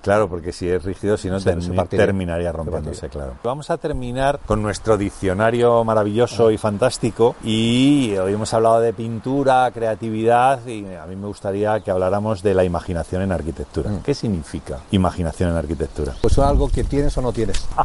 Claro, 0.02 0.28
porque 0.28 0.52
si 0.52 0.68
es 0.70 0.84
rígido, 0.84 1.18
si 1.18 1.30
no, 1.30 1.40
Se- 1.40 1.62
se 1.62 1.72
partiría. 1.74 2.06
terminaría 2.06 2.52
Se 2.52 2.58
rompiéndose, 2.58 3.10
claro. 3.10 3.34
Vamos 3.44 3.70
a 3.70 3.78
terminar 3.78 4.40
con 4.46 4.62
nuestro 4.64 4.98
diccionario 4.98 5.84
maravilloso 5.84 6.50
y 6.50 6.58
fantástico. 6.58 7.36
Y 7.44 8.16
hoy 8.18 8.34
hemos 8.34 8.52
hablado 8.54 8.80
de 8.80 8.94
pintura, 8.94 9.70
creatividad, 9.72 10.66
y 10.66 10.86
a 10.96 11.06
mí 11.06 11.16
me 11.16 11.28
gustaría 11.28 11.80
que 11.82 11.92
habláramos 11.92 12.42
de 12.42 12.54
la 12.56 12.64
imaginación 12.64 13.22
en 13.22 13.32
arquitectura. 13.32 13.92
Mm. 13.92 14.00
¿Qué 14.00 14.16
significa 14.16 14.80
imaginación 14.92 15.52
en 15.52 15.58
arquitectura? 15.58 16.16
Pues 16.22 16.34
es 16.34 16.40
algo 16.40 16.70
que 16.70 16.84
tienes 16.84 17.16
o 17.18 17.22
no 17.22 17.32
tienes. 17.32 17.68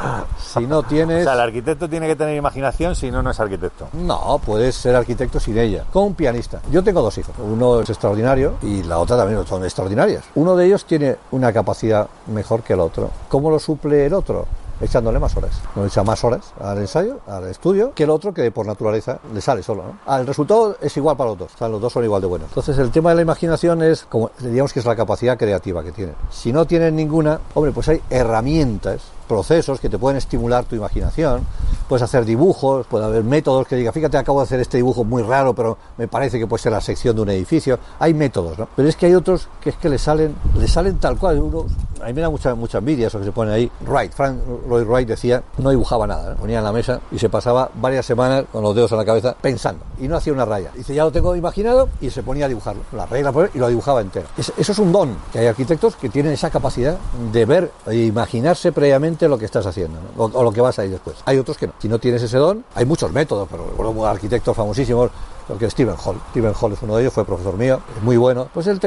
Si 0.38 0.66
no 0.66 0.78
O 0.78 0.82
tienes... 0.82 1.24
sea, 1.24 1.34
el 1.34 1.40
arquitecto 1.40 1.88
tiene 1.88 2.06
que 2.08 2.16
tener 2.16 2.36
imaginación, 2.36 2.94
si 2.96 3.10
no, 3.10 3.22
no 3.22 3.30
es 3.30 3.38
arquitecto. 3.38 3.88
No, 3.92 4.40
puedes 4.44 4.74
ser 4.74 4.96
arquitecto 4.96 5.38
sin 5.38 5.56
ella. 5.58 5.84
Como 5.92 6.06
un 6.06 6.14
pianista. 6.14 6.60
Yo 6.70 6.82
tengo 6.82 7.02
dos 7.02 7.16
hijos. 7.18 7.34
Uno 7.38 7.80
es 7.80 7.90
extraordinario 7.90 8.54
y 8.62 8.82
la 8.82 8.98
otra 8.98 9.16
también 9.16 9.46
son 9.46 9.62
extraordinarias. 9.64 10.24
Uno 10.34 10.56
de 10.56 10.66
ellos 10.66 10.84
tiene 10.84 11.16
una 11.30 11.52
capacidad 11.52 12.08
mejor 12.26 12.62
que 12.62 12.72
el 12.72 12.80
otro. 12.80 13.10
¿Cómo 13.28 13.50
lo 13.50 13.58
suple 13.58 14.06
el 14.06 14.14
otro? 14.14 14.46
Echándole 14.80 15.18
más 15.18 15.36
horas. 15.36 15.60
No 15.76 15.84
echa 15.84 16.02
más 16.02 16.24
horas 16.24 16.54
al 16.58 16.78
ensayo, 16.78 17.20
al 17.28 17.44
estudio, 17.48 17.92
que 17.94 18.04
el 18.04 18.10
otro 18.10 18.32
que 18.32 18.50
por 18.50 18.64
naturaleza 18.66 19.18
le 19.34 19.40
sale 19.42 19.62
solo. 19.62 19.82
¿no? 19.84 19.98
Ah, 20.06 20.18
El 20.20 20.26
resultado 20.26 20.76
es 20.80 20.96
igual 20.96 21.16
para 21.18 21.30
los 21.30 21.38
dos. 21.38 21.52
O 21.54 21.58
sea, 21.58 21.68
los 21.68 21.80
dos 21.82 21.92
son 21.92 22.02
igual 22.02 22.22
de 22.22 22.26
buenos. 22.26 22.48
Entonces, 22.48 22.78
el 22.78 22.90
tema 22.90 23.10
de 23.10 23.16
la 23.16 23.22
imaginación 23.22 23.82
es, 23.82 24.04
como 24.08 24.30
digamos 24.38 24.72
que 24.72 24.80
es 24.80 24.86
la 24.86 24.96
capacidad 24.96 25.36
creativa 25.36 25.84
que 25.84 25.92
tienen. 25.92 26.14
Si 26.30 26.50
no 26.50 26.64
tienen 26.64 26.96
ninguna, 26.96 27.38
hombre, 27.54 27.72
pues 27.72 27.88
hay 27.90 28.00
herramientas 28.08 29.02
procesos 29.34 29.78
que 29.78 29.88
te 29.88 29.96
pueden 29.96 30.16
estimular 30.18 30.64
tu 30.64 30.74
imaginación. 30.74 31.46
Puedes 31.88 32.02
hacer 32.02 32.24
dibujos, 32.24 32.84
puede 32.88 33.04
haber 33.04 33.22
métodos 33.22 33.66
que 33.68 33.76
diga, 33.76 33.92
fíjate, 33.92 34.18
acabo 34.18 34.40
de 34.40 34.44
hacer 34.44 34.58
este 34.60 34.76
dibujo 34.78 35.04
muy 35.04 35.22
raro, 35.22 35.54
pero 35.54 35.78
me 35.98 36.08
parece 36.08 36.36
que 36.38 36.46
puede 36.48 36.60
ser 36.62 36.72
la 36.72 36.80
sección 36.80 37.14
de 37.14 37.22
un 37.22 37.28
edificio. 37.30 37.78
Hay 38.00 38.12
métodos, 38.12 38.58
¿no? 38.58 38.68
Pero 38.74 38.88
es 38.88 38.96
que 38.96 39.06
hay 39.06 39.14
otros 39.14 39.48
que 39.60 39.70
es 39.70 39.76
que 39.76 39.88
le 39.88 39.98
salen, 39.98 40.34
le 40.58 40.66
salen 40.66 40.98
tal 40.98 41.16
cual. 41.16 41.38
Uno, 41.40 41.66
a 42.02 42.06
mí 42.06 42.12
me 42.12 42.20
da 42.22 42.30
mucha, 42.30 42.54
mucha 42.56 42.78
envidia 42.78 43.06
eso 43.06 43.18
que 43.20 43.24
se 43.26 43.32
pone 43.32 43.52
ahí. 43.52 43.70
Wright, 43.86 44.12
Frank 44.12 44.38
Lloyd 44.68 44.84
Wright 44.86 45.08
decía, 45.08 45.42
no 45.58 45.70
dibujaba 45.70 46.06
nada, 46.08 46.34
ponía 46.34 46.58
en 46.58 46.64
la 46.64 46.72
mesa 46.72 47.00
y 47.12 47.18
se 47.20 47.28
pasaba 47.28 47.70
varias 47.74 48.04
semanas 48.06 48.44
con 48.50 48.62
los 48.64 48.74
dedos 48.74 48.90
en 48.92 48.98
la 48.98 49.04
cabeza 49.04 49.36
pensando 49.40 49.84
y 50.00 50.08
no 50.08 50.16
hacía 50.16 50.32
una 50.32 50.44
raya. 50.44 50.70
Dice, 50.74 50.92
ya 50.94 51.04
lo 51.04 51.12
tengo 51.12 51.36
imaginado 51.36 51.88
y 52.00 52.10
se 52.10 52.22
ponía 52.24 52.46
a 52.46 52.48
dibujarlo, 52.48 52.82
la 52.92 53.06
regla 53.06 53.32
y 53.54 53.58
lo 53.58 53.68
dibujaba 53.68 54.00
entero. 54.00 54.26
Es- 54.36 54.52
eso 54.58 54.72
es 54.72 54.78
un 54.78 54.90
don, 54.92 55.14
que 55.32 55.38
hay 55.40 55.46
arquitectos 55.46 55.94
que 55.96 56.08
tienen 56.08 56.32
esa 56.32 56.50
capacidad 56.50 56.96
de 57.32 57.44
ver 57.44 57.70
e 57.86 57.96
imaginarse 57.96 58.72
previamente 58.72 59.19
lo 59.28 59.38
que 59.38 59.44
estás 59.44 59.66
haciendo 59.66 59.98
o 60.16 60.42
lo 60.42 60.52
que 60.52 60.60
vas 60.60 60.78
a 60.78 60.84
ir 60.84 60.90
después. 60.90 61.16
Hay 61.24 61.38
otros 61.38 61.56
que 61.56 61.66
no. 61.66 61.72
Si 61.78 61.88
no 61.88 61.98
tienes 61.98 62.22
ese 62.22 62.38
don, 62.38 62.64
hay 62.74 62.84
muchos 62.84 63.12
métodos, 63.12 63.48
pero 63.50 63.66
recuerdo 63.68 64.06
arquitectos 64.06 64.56
famosísimos 64.56 65.10
lo 65.50 65.58
que 65.58 65.66
es 65.66 65.72
Stephen 65.72 65.96
Hall. 66.04 66.16
Stephen 66.30 66.52
Hall 66.60 66.72
es 66.72 66.82
uno 66.82 66.94
de 66.94 67.02
ellos, 67.02 67.12
fue 67.12 67.24
profesor 67.24 67.56
mío, 67.56 67.80
es 67.96 68.02
muy 68.02 68.16
bueno. 68.16 68.48
Pues 68.54 68.68
él 68.68 68.78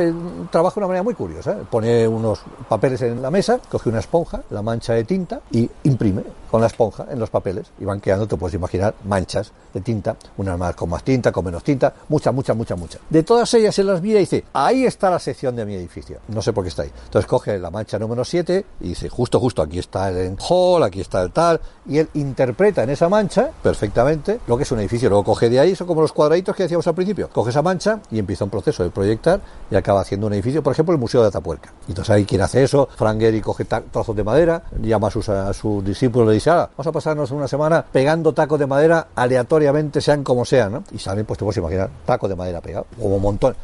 trabaja 0.50 0.76
de 0.76 0.80
una 0.80 0.88
manera 0.88 1.04
muy 1.04 1.14
curiosa. 1.14 1.52
¿eh? 1.52 1.64
Pone 1.70 2.08
unos 2.08 2.40
papeles 2.70 3.02
en 3.02 3.22
la 3.22 3.30
mesa, 3.30 3.60
coge 3.70 3.90
una 3.90 4.00
esponja, 4.00 4.44
la 4.50 4.62
mancha 4.62 4.94
de 4.94 5.04
tinta 5.04 5.42
y 5.52 5.70
imprime 5.84 6.24
con 6.50 6.62
la 6.62 6.68
esponja 6.68 7.08
en 7.10 7.20
los 7.20 7.30
papeles. 7.30 7.68
Y 7.80 7.86
van 7.86 8.00
quedando, 8.00 8.28
te 8.28 8.38
puedes 8.38 8.54
imaginar, 8.56 8.96
manchas 9.04 9.52
de 9.74 9.82
tinta, 9.82 10.16
unas 10.38 10.58
más 10.58 10.76
con 10.76 10.90
más 10.90 11.04
tinta, 11.04 11.32
con 11.34 11.44
menos 11.44 11.64
tinta, 11.64 11.94
muchas, 12.08 12.34
muchas, 12.34 12.56
muchas, 12.56 12.80
muchas. 12.80 13.02
De 13.10 13.24
todas 13.24 13.54
ellas 13.56 13.78
él 13.80 13.88
las 13.88 14.02
mira 14.02 14.20
y 14.20 14.22
dice, 14.22 14.46
ahí 14.54 14.86
está 14.86 15.10
la 15.10 15.20
sección 15.20 15.56
de 15.58 15.66
mi 15.66 15.76
edificio. 15.76 16.20
No 16.30 16.42
sé 16.42 16.54
por 16.54 16.64
qué 16.64 16.70
está 16.70 16.84
ahí. 16.84 16.92
Entonces 17.06 17.28
coge 17.28 17.60
la 17.60 17.72
mancha 17.72 18.00
número 18.00 18.24
7 18.24 18.66
y 18.80 18.90
dice, 18.90 19.10
justo, 19.10 19.40
justo, 19.40 19.62
aquí 19.62 19.80
está 19.80 20.10
el 20.10 20.38
hall, 20.48 20.84
aquí 20.84 21.02
está 21.02 21.22
el 21.24 21.32
tal. 21.32 21.60
Y 21.90 21.98
él 21.98 22.08
interpreta 22.14 22.84
en 22.84 22.92
esa 22.92 23.10
mancha 23.10 23.50
perfectamente 23.62 24.40
lo 24.48 24.56
que 24.56 24.64
es 24.64 24.72
un 24.72 24.80
edificio. 24.80 25.10
Luego 25.10 25.26
coge 25.26 25.50
de 25.50 25.60
ahí, 25.60 25.76
son 25.76 25.88
como 25.88 26.02
los 26.02 26.14
cuadraditos 26.14 26.53
que 26.56 26.64
decíamos 26.64 26.88
al 26.88 26.96
principio. 26.96 27.30
Coge 27.30 27.50
esa 27.50 27.62
mancha 27.62 28.00
y 28.12 28.20
empieza 28.20 28.44
un 28.44 28.50
proceso 28.50 28.84
de 28.84 28.90
proyectar 28.90 29.42
y 29.70 29.76
acaba 29.76 30.02
haciendo 30.02 30.28
un 30.28 30.34
edificio, 30.34 30.64
por 30.64 30.74
ejemplo, 30.74 30.94
el 30.94 31.00
Museo 31.00 31.22
de 31.22 31.28
Atapuerca. 31.28 31.72
Entonces 31.88 32.10
ahí 32.14 32.26
quien 32.26 32.42
hace 32.42 32.64
eso, 32.64 32.88
Frank 32.96 33.20
Gehry 33.20 33.42
coge 33.42 33.66
trozos 33.66 34.16
de 34.16 34.24
madera, 34.24 34.64
llama 34.82 35.08
a 35.08 35.54
sus, 35.54 35.84
discípulos 35.84 36.28
y 36.28 36.30
le 36.30 36.34
dice, 36.36 36.50
vamos 36.50 36.88
a 36.88 36.92
pasarnos 36.92 37.32
una 37.32 37.48
semana 37.48 37.84
pegando 37.92 38.34
tacos 38.34 38.60
de 38.60 38.68
madera 38.68 39.08
aleatoriamente, 39.16 40.02
sean 40.02 40.24
como 40.24 40.46
sean. 40.46 40.84
Y 40.92 41.00
salen, 41.00 41.26
pues 41.26 41.38
te 41.38 41.46
puedes 41.46 41.58
imaginar, 41.58 41.90
tacos 42.06 42.30
de 42.30 42.36
madera 42.36 42.62
pegados, 42.62 42.88
como 43.00 43.16
un 43.16 43.22
montón. 43.22 43.56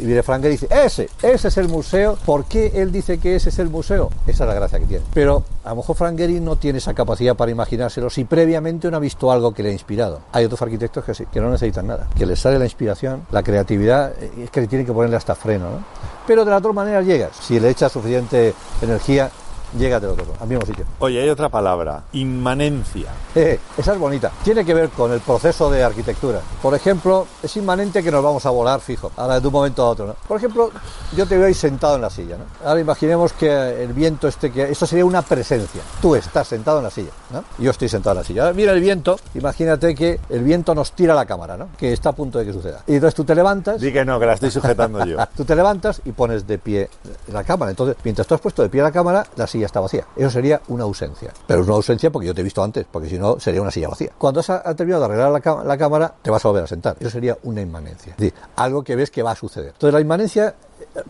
Y 0.00 0.04
viene 0.04 0.22
Frank 0.22 0.42
Gehry 0.42 0.54
y 0.54 0.58
dice, 0.58 0.68
ese, 0.84 1.08
ese 1.22 1.48
es 1.48 1.56
el 1.56 1.68
museo. 1.68 2.16
¿Por 2.24 2.44
qué 2.46 2.72
él 2.74 2.92
dice 2.92 3.18
que 3.18 3.36
ese 3.36 3.50
es 3.50 3.58
el 3.58 3.68
museo? 3.68 4.10
Esa 4.26 4.44
es 4.44 4.48
la 4.48 4.54
gracia 4.54 4.78
que 4.78 4.86
tiene. 4.86 5.04
Pero 5.12 5.44
a 5.64 5.70
lo 5.70 5.76
mejor 5.76 5.96
Frank 5.96 6.16
Gehry 6.16 6.40
no 6.40 6.56
tiene 6.56 6.78
esa 6.78 6.94
capacidad 6.94 7.36
para 7.36 7.50
imaginárselo 7.50 8.10
si 8.10 8.24
previamente 8.24 8.90
no 8.90 8.96
ha 8.96 9.00
visto 9.00 9.30
algo 9.30 9.52
que 9.52 9.62
le 9.62 9.70
ha 9.70 9.72
inspirado. 9.72 10.20
Hay 10.32 10.44
otros 10.44 10.60
arquitectos 10.62 11.04
que 11.04 11.14
sí, 11.14 11.24
que 11.32 11.40
no 11.40 11.50
necesitan 11.50 11.86
nada, 11.86 12.08
que 12.16 12.25
les 12.26 12.38
sale 12.38 12.58
la 12.58 12.64
inspiración, 12.64 13.26
la 13.30 13.42
creatividad, 13.42 14.12
eh, 14.20 14.44
es 14.44 14.50
que 14.50 14.60
le 14.60 14.66
tienen 14.66 14.86
que 14.86 14.92
ponerle 14.92 15.16
hasta 15.16 15.34
freno, 15.34 15.70
¿no? 15.70 15.84
Pero 16.26 16.44
de 16.44 16.50
la 16.50 16.58
otra 16.58 16.72
manera 16.72 17.02
llegas. 17.02 17.36
Si 17.40 17.58
le 17.60 17.70
echas 17.70 17.92
suficiente 17.92 18.54
energía, 18.82 19.30
llegas 19.78 20.00
del 20.00 20.10
otro, 20.10 20.26
al 20.40 20.48
mismo 20.48 20.64
sitio. 20.66 20.84
Oye, 20.98 21.20
hay 21.20 21.28
otra 21.28 21.48
palabra, 21.48 22.04
inmanencia. 22.12 23.10
Eh, 23.36 23.60
esa 23.76 23.92
es 23.92 23.98
bonita. 23.98 24.32
Tiene 24.42 24.64
que 24.64 24.72
ver 24.72 24.88
con 24.88 25.12
el 25.12 25.20
proceso 25.20 25.70
de 25.70 25.84
arquitectura. 25.84 26.40
Por 26.62 26.74
ejemplo, 26.74 27.26
es 27.42 27.54
inmanente 27.58 28.02
que 28.02 28.10
nos 28.10 28.24
vamos 28.24 28.46
a 28.46 28.50
volar 28.50 28.80
fijo, 28.80 29.12
ahora 29.14 29.38
de 29.38 29.46
un 29.46 29.52
momento 29.52 29.82
a 29.82 29.90
otro. 29.90 30.06
¿no? 30.06 30.16
Por 30.26 30.38
ejemplo, 30.38 30.70
yo 31.14 31.26
te 31.26 31.36
veo 31.36 31.46
ahí 31.46 31.52
sentado 31.52 31.96
en 31.96 32.00
la 32.00 32.08
silla. 32.08 32.38
¿no? 32.38 32.44
Ahora 32.66 32.80
imaginemos 32.80 33.34
que 33.34 33.84
el 33.84 33.92
viento 33.92 34.26
este, 34.26 34.50
que 34.50 34.70
esto 34.70 34.86
sería 34.86 35.04
una 35.04 35.20
presencia. 35.20 35.82
Tú 36.00 36.14
estás 36.14 36.48
sentado 36.48 36.78
en 36.78 36.84
la 36.84 36.90
silla, 36.90 37.10
¿no? 37.30 37.44
Yo 37.58 37.70
estoy 37.70 37.90
sentado 37.90 38.12
en 38.12 38.18
la 38.20 38.24
silla. 38.24 38.42
Ahora 38.44 38.54
mira 38.54 38.72
el 38.72 38.80
viento, 38.80 39.18
imagínate 39.34 39.94
que 39.94 40.18
el 40.30 40.42
viento 40.42 40.74
nos 40.74 40.92
tira 40.92 41.14
la 41.14 41.26
cámara, 41.26 41.58
¿no? 41.58 41.68
Que 41.76 41.92
está 41.92 42.10
a 42.10 42.12
punto 42.12 42.38
de 42.38 42.46
que 42.46 42.52
suceda. 42.54 42.82
Y 42.86 42.94
entonces 42.94 43.14
tú 43.14 43.24
te 43.24 43.34
levantas. 43.34 43.80
Di 43.80 43.92
que 43.92 44.04
no, 44.04 44.18
que 44.18 44.26
la 44.26 44.32
estoy 44.32 44.50
sujetando 44.50 45.04
yo. 45.04 45.18
Tú 45.36 45.44
te 45.44 45.54
levantas 45.54 46.00
y 46.04 46.12
pones 46.12 46.46
de 46.46 46.58
pie 46.58 46.88
la 47.32 47.44
cámara. 47.44 47.70
Entonces, 47.70 47.96
mientras 48.04 48.26
tú 48.26 48.34
has 48.34 48.40
puesto 48.40 48.62
de 48.62 48.68
pie 48.68 48.80
la 48.80 48.92
cámara, 48.92 49.26
la 49.36 49.46
silla 49.46 49.65
está 49.66 49.80
vacía. 49.80 50.06
Eso 50.16 50.30
sería 50.30 50.60
una 50.68 50.84
ausencia. 50.84 51.32
Pero 51.46 51.60
es 51.60 51.66
una 51.66 51.76
ausencia 51.76 52.10
porque 52.10 52.26
yo 52.26 52.34
te 52.34 52.40
he 52.40 52.44
visto 52.44 52.62
antes, 52.62 52.86
porque 52.90 53.08
si 53.08 53.18
no, 53.18 53.38
sería 53.38 53.62
una 53.62 53.70
silla 53.70 53.88
vacía. 53.88 54.10
Cuando 54.16 54.40
has, 54.40 54.46
terminado 54.76 55.00
de 55.00 55.14
arreglar 55.14 55.30
la, 55.30 55.64
la 55.64 55.78
cámara, 55.78 56.14
te 56.22 56.30
vas 56.30 56.44
a 56.44 56.48
volver 56.48 56.64
a 56.64 56.66
sentar. 56.66 56.96
Eso 57.00 57.10
sería 57.10 57.36
una 57.44 57.60
inmanencia. 57.60 58.12
Es 58.12 58.18
decir, 58.18 58.34
algo 58.56 58.82
que 58.82 58.96
ves 58.96 59.10
que 59.10 59.22
va 59.22 59.32
a 59.32 59.36
suceder. 59.36 59.68
Entonces, 59.68 59.92
la 59.92 60.00
inmanencia 60.00 60.54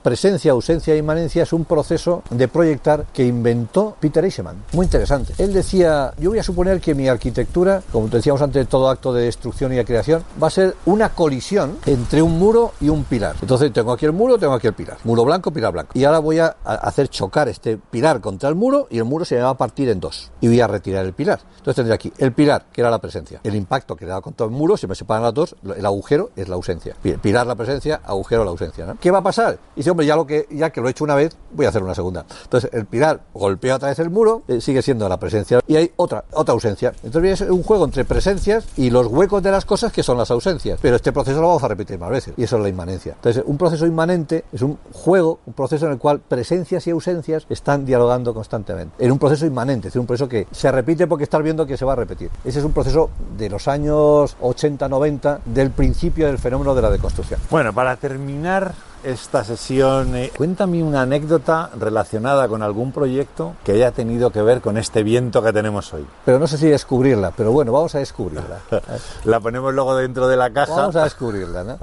presencia, 0.02 0.52
ausencia 0.52 0.94
e 0.94 0.98
inmanencia 0.98 1.42
es 1.42 1.52
un 1.52 1.64
proceso 1.64 2.22
de 2.31 2.48
proyectar 2.48 3.07
que 3.12 3.24
inventó 3.24 3.96
Peter 4.00 4.24
Eisenman. 4.24 4.64
Muy 4.72 4.87
interesante. 4.87 5.35
Él 5.38 5.52
decía, 5.52 6.12
yo 6.18 6.31
voy 6.31 6.38
a 6.38 6.42
suponer 6.42 6.81
que 6.81 6.94
mi 6.94 7.09
arquitectura, 7.09 7.83
como 7.92 8.09
te 8.09 8.16
decíamos 8.18 8.42
antes, 8.42 8.66
todo 8.68 8.88
acto 8.88 9.12
de 9.12 9.24
destrucción 9.24 9.72
y 9.72 9.76
de 9.76 9.85
creación, 9.85 10.24
va 10.42 10.48
a 10.48 10.50
ser 10.50 10.74
una 10.87 11.11
colisión 11.11 11.79
entre 11.87 12.22
un 12.22 12.38
muro 12.38 12.72
y 12.81 12.88
un 12.88 13.05
pilar. 13.05 13.37
Entonces 13.40 13.72
tengo 13.72 13.92
aquí 13.92 14.07
el 14.07 14.12
muro, 14.12 14.38
tengo 14.38 14.55
aquí 14.55 14.66
el 14.66 14.74
pilar. 14.74 14.98
Muro 15.05 15.24
blanco, 15.24 15.50
pilar 15.50 15.72
blanco. 15.72 15.92
Y 15.94 16.05
ahora 16.05 16.18
voy 16.18 16.38
a 16.38 16.57
hacer 16.64 17.09
chocar 17.09 17.48
este 17.48 17.76
pilar 17.79 18.20
contra 18.20 18.48
el 18.48 18.55
muro 18.55 18.87
y 18.90 18.98
el 18.98 19.05
muro 19.05 19.24
se 19.24 19.37
me 19.37 19.42
va 19.42 19.50
a 19.50 19.57
partir 19.57 19.88
en 19.88 20.00
dos. 20.00 20.31
Y 20.40 20.48
voy 20.48 20.61
a 20.61 20.66
retirar 20.66 21.05
el 21.05 21.12
pilar. 21.12 21.40
Entonces 21.59 21.76
tendré 21.76 21.94
aquí 21.94 22.12
el 22.18 22.33
pilar, 22.33 22.66
que 22.72 22.81
era 22.81 22.90
la 22.90 22.98
presencia. 23.00 23.40
El 23.42 23.55
impacto 23.55 23.96
que 23.96 24.05
le 24.05 24.11
da 24.12 24.20
contra 24.20 24.44
el 24.46 24.52
muro, 24.52 24.76
se 24.76 24.87
me 24.87 24.94
separan 24.94 25.22
las 25.22 25.35
dos, 25.35 25.57
el 25.76 25.85
agujero 25.87 26.31
es 26.37 26.48
la 26.48 26.55
ausencia. 26.57 26.94
Pi- 27.02 27.16
Pilar 27.16 27.46
la 27.46 27.55
presencia, 27.55 28.00
agujero 28.05 28.44
la 28.44 28.50
ausencia. 28.50 28.94
¿Qué 29.00 29.11
va 29.11 29.18
a 29.18 29.22
pasar? 29.22 29.56
Y 29.75 29.81
dice, 29.81 29.90
hombre, 29.90 30.07
ya, 30.07 30.16
lo 30.16 30.27
que, 30.27 30.47
ya 30.51 30.71
que 30.71 30.81
lo 30.81 30.88
he 30.88 30.90
hecho 30.90 31.05
una 31.05 31.14
vez, 31.14 31.37
voy 31.53 31.66
a 31.66 31.71
hacer 31.71 31.83
una 31.83 31.95
segunda. 31.95 32.25
Entonces 32.45 32.71
el 32.73 32.87
pilar 32.87 33.21
golpea 33.35 33.77
otra 33.77 33.88
vez 33.88 33.99
el 33.99 34.11
muro, 34.11 34.42
eh, 34.49 34.61
sigue 34.61 34.83
siendo 34.83 35.09
la 35.09 35.19
presencia 35.19 35.61
y 35.66 35.77
hay 35.77 35.92
otra, 35.97 36.25
otra 36.33 36.53
ausencia. 36.53 36.92
Entonces 37.03 37.40
es 37.40 37.51
un 37.51 37.62
juego 37.62 37.85
entre 37.85 38.05
presencias 38.05 38.66
y 38.77 38.90
los 38.90 39.07
huecos 39.07 39.42
de 39.42 39.51
las 39.51 39.64
cosas 39.64 39.92
que 39.92 40.03
son 40.03 40.19
las 40.19 40.31
ausencias. 40.31 40.79
Pero 40.81 40.97
este 40.97 41.12
proceso 41.12 41.40
lo 41.40 41.49
vamos 41.49 41.62
a 41.62 41.69
repetir 41.69 41.99
más 41.99 42.11
veces 42.11 42.35
y 42.37 42.45
eso 42.45 42.57
es 42.57 42.62
la 42.62 42.69
inmanencia. 42.69 43.14
Entonces 43.14 43.42
un 43.47 43.59
proceso 43.59 43.87
inmanente 43.87 44.45
es 44.53 44.62
un 44.62 44.79
juego, 44.92 45.40
un 45.47 45.53
proceso 45.53 45.87
en 45.87 45.92
el 45.92 45.99
cual 45.99 46.21
presencias 46.21 46.87
y 46.87 46.90
ausencias 46.90 47.47
están 47.49 47.85
dialogando 47.85 48.35
constantemente. 48.35 48.95
En 49.05 49.12
un 49.12 49.19
proceso 49.19 49.47
inmanente, 49.47 49.88
es 49.88 49.92
decir, 49.92 50.01
un 50.01 50.07
proceso 50.07 50.29
que 50.29 50.47
se 50.51 50.71
repite 50.73 51.07
porque 51.07 51.25
estás 51.25 51.42
viendo 51.42 51.66
que 51.66 51.77
se 51.77 51.85
va 51.85 51.92
a 51.92 51.97
repetir. 51.97 52.31
Ese 52.45 52.59
es 52.59 52.64
un 52.64 52.73
proceso 52.73 53.11
de 53.37 53.49
los 53.49 53.69
años 53.69 54.37
80-90 54.40 55.40
del 55.45 55.71
principio 55.71 56.27
del 56.27 56.38
fenómeno 56.38 56.75
de 56.75 56.83
la 56.83 56.90
deconstrucción. 56.90 57.40
Bueno, 57.51 57.73
para 57.73 57.97
terminar 57.97 58.75
esta 59.07 59.45
sesión, 59.45 60.16
eh, 60.16 60.33
cuéntame 60.37 60.83
una 60.83 61.03
anécdota 61.03 61.71
relacionada 61.79 62.49
con 62.49 62.62
algún 62.62 62.90
proyecto 62.90 63.55
que 63.64 63.73
haya 63.73 63.92
tenido 63.92 64.31
que 64.31 64.42
ver 64.42 64.61
con 64.61 64.77
este 64.77 65.05
viento 65.05 65.42
que 65.42 65.53
tenemos 65.53 65.95
hoy. 65.95 66.05
Pero 66.25 66.40
no 66.40 66.49
sé 66.49 66.59
si 66.59 66.66
descubrirla, 66.66 67.31
pero 67.31 67.53
bueno, 67.53 67.71
vamos 67.71 67.95
a 67.95 68.01
descubrirla. 68.01 68.59
La 69.25 69.38
ponemos 69.38 69.73
luego 69.73 69.97
dentro 69.97 70.27
de 70.27 70.37
la 70.37 70.53
caja. 70.53 70.75
Vamos 70.75 70.97
a 70.97 71.05
descubrirla, 71.05 71.62
¿no? 71.62 71.79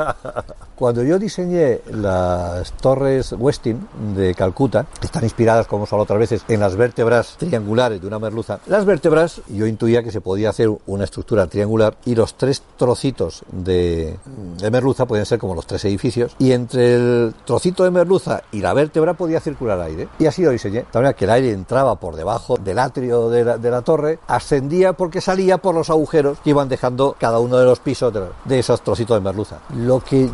Cuando 0.75 1.01
yo 1.03 1.17
diseñé 1.17 1.79
las 1.91 2.73
torres 2.73 3.31
Westin 3.31 3.87
de 4.15 4.35
Calcuta, 4.35 4.85
que 4.99 5.05
están 5.05 5.23
inspiradas, 5.23 5.65
como 5.67 5.81
hemos 5.81 5.93
hablado 5.93 6.03
otras 6.03 6.19
veces, 6.19 6.43
en 6.49 6.59
las 6.59 6.75
vértebras 6.75 7.35
triangulares 7.37 8.01
de 8.01 8.07
una 8.07 8.19
merluza, 8.19 8.59
las 8.67 8.83
vértebras, 8.83 9.41
yo 9.47 9.65
intuía 9.65 10.03
que 10.03 10.11
se 10.11 10.19
podía 10.19 10.49
hacer 10.49 10.69
una 10.87 11.05
estructura 11.05 11.47
triangular 11.47 11.95
y 12.05 12.15
los 12.15 12.35
tres 12.35 12.63
trocitos 12.75 13.43
de, 13.51 14.17
de 14.57 14.71
merluza 14.71 15.05
podían 15.05 15.25
ser 15.25 15.39
como 15.39 15.55
los 15.55 15.65
tres 15.65 15.85
edificios, 15.85 16.35
y 16.37 16.51
entre 16.51 16.95
el 16.95 17.12
trocito 17.45 17.83
de 17.83 17.91
merluza 17.91 18.43
y 18.51 18.61
la 18.61 18.73
vértebra 18.73 19.13
podía 19.13 19.39
circular 19.39 19.79
aire. 19.81 20.07
Y 20.19 20.25
así 20.25 20.43
lo 20.43 20.51
diseñé. 20.51 20.79
De 20.79 20.99
manera 20.99 21.13
que 21.13 21.25
el 21.25 21.31
aire 21.31 21.51
entraba 21.51 21.95
por 21.95 22.15
debajo 22.15 22.57
del 22.57 22.79
atrio 22.79 23.29
de 23.29 23.43
la, 23.43 23.57
de 23.57 23.71
la 23.71 23.81
torre, 23.81 24.19
ascendía 24.27 24.93
porque 24.93 25.21
salía 25.21 25.57
por 25.57 25.75
los 25.75 25.89
agujeros 25.89 26.39
que 26.43 26.51
iban 26.51 26.69
dejando 26.69 27.15
cada 27.19 27.39
uno 27.39 27.57
de 27.57 27.65
los 27.65 27.79
pisos 27.79 28.13
de, 28.13 28.21
de 28.45 28.59
esos 28.59 28.81
trocitos 28.81 29.17
de 29.17 29.21
merluza. 29.21 29.59
Lo 29.75 29.99
que 29.99 30.29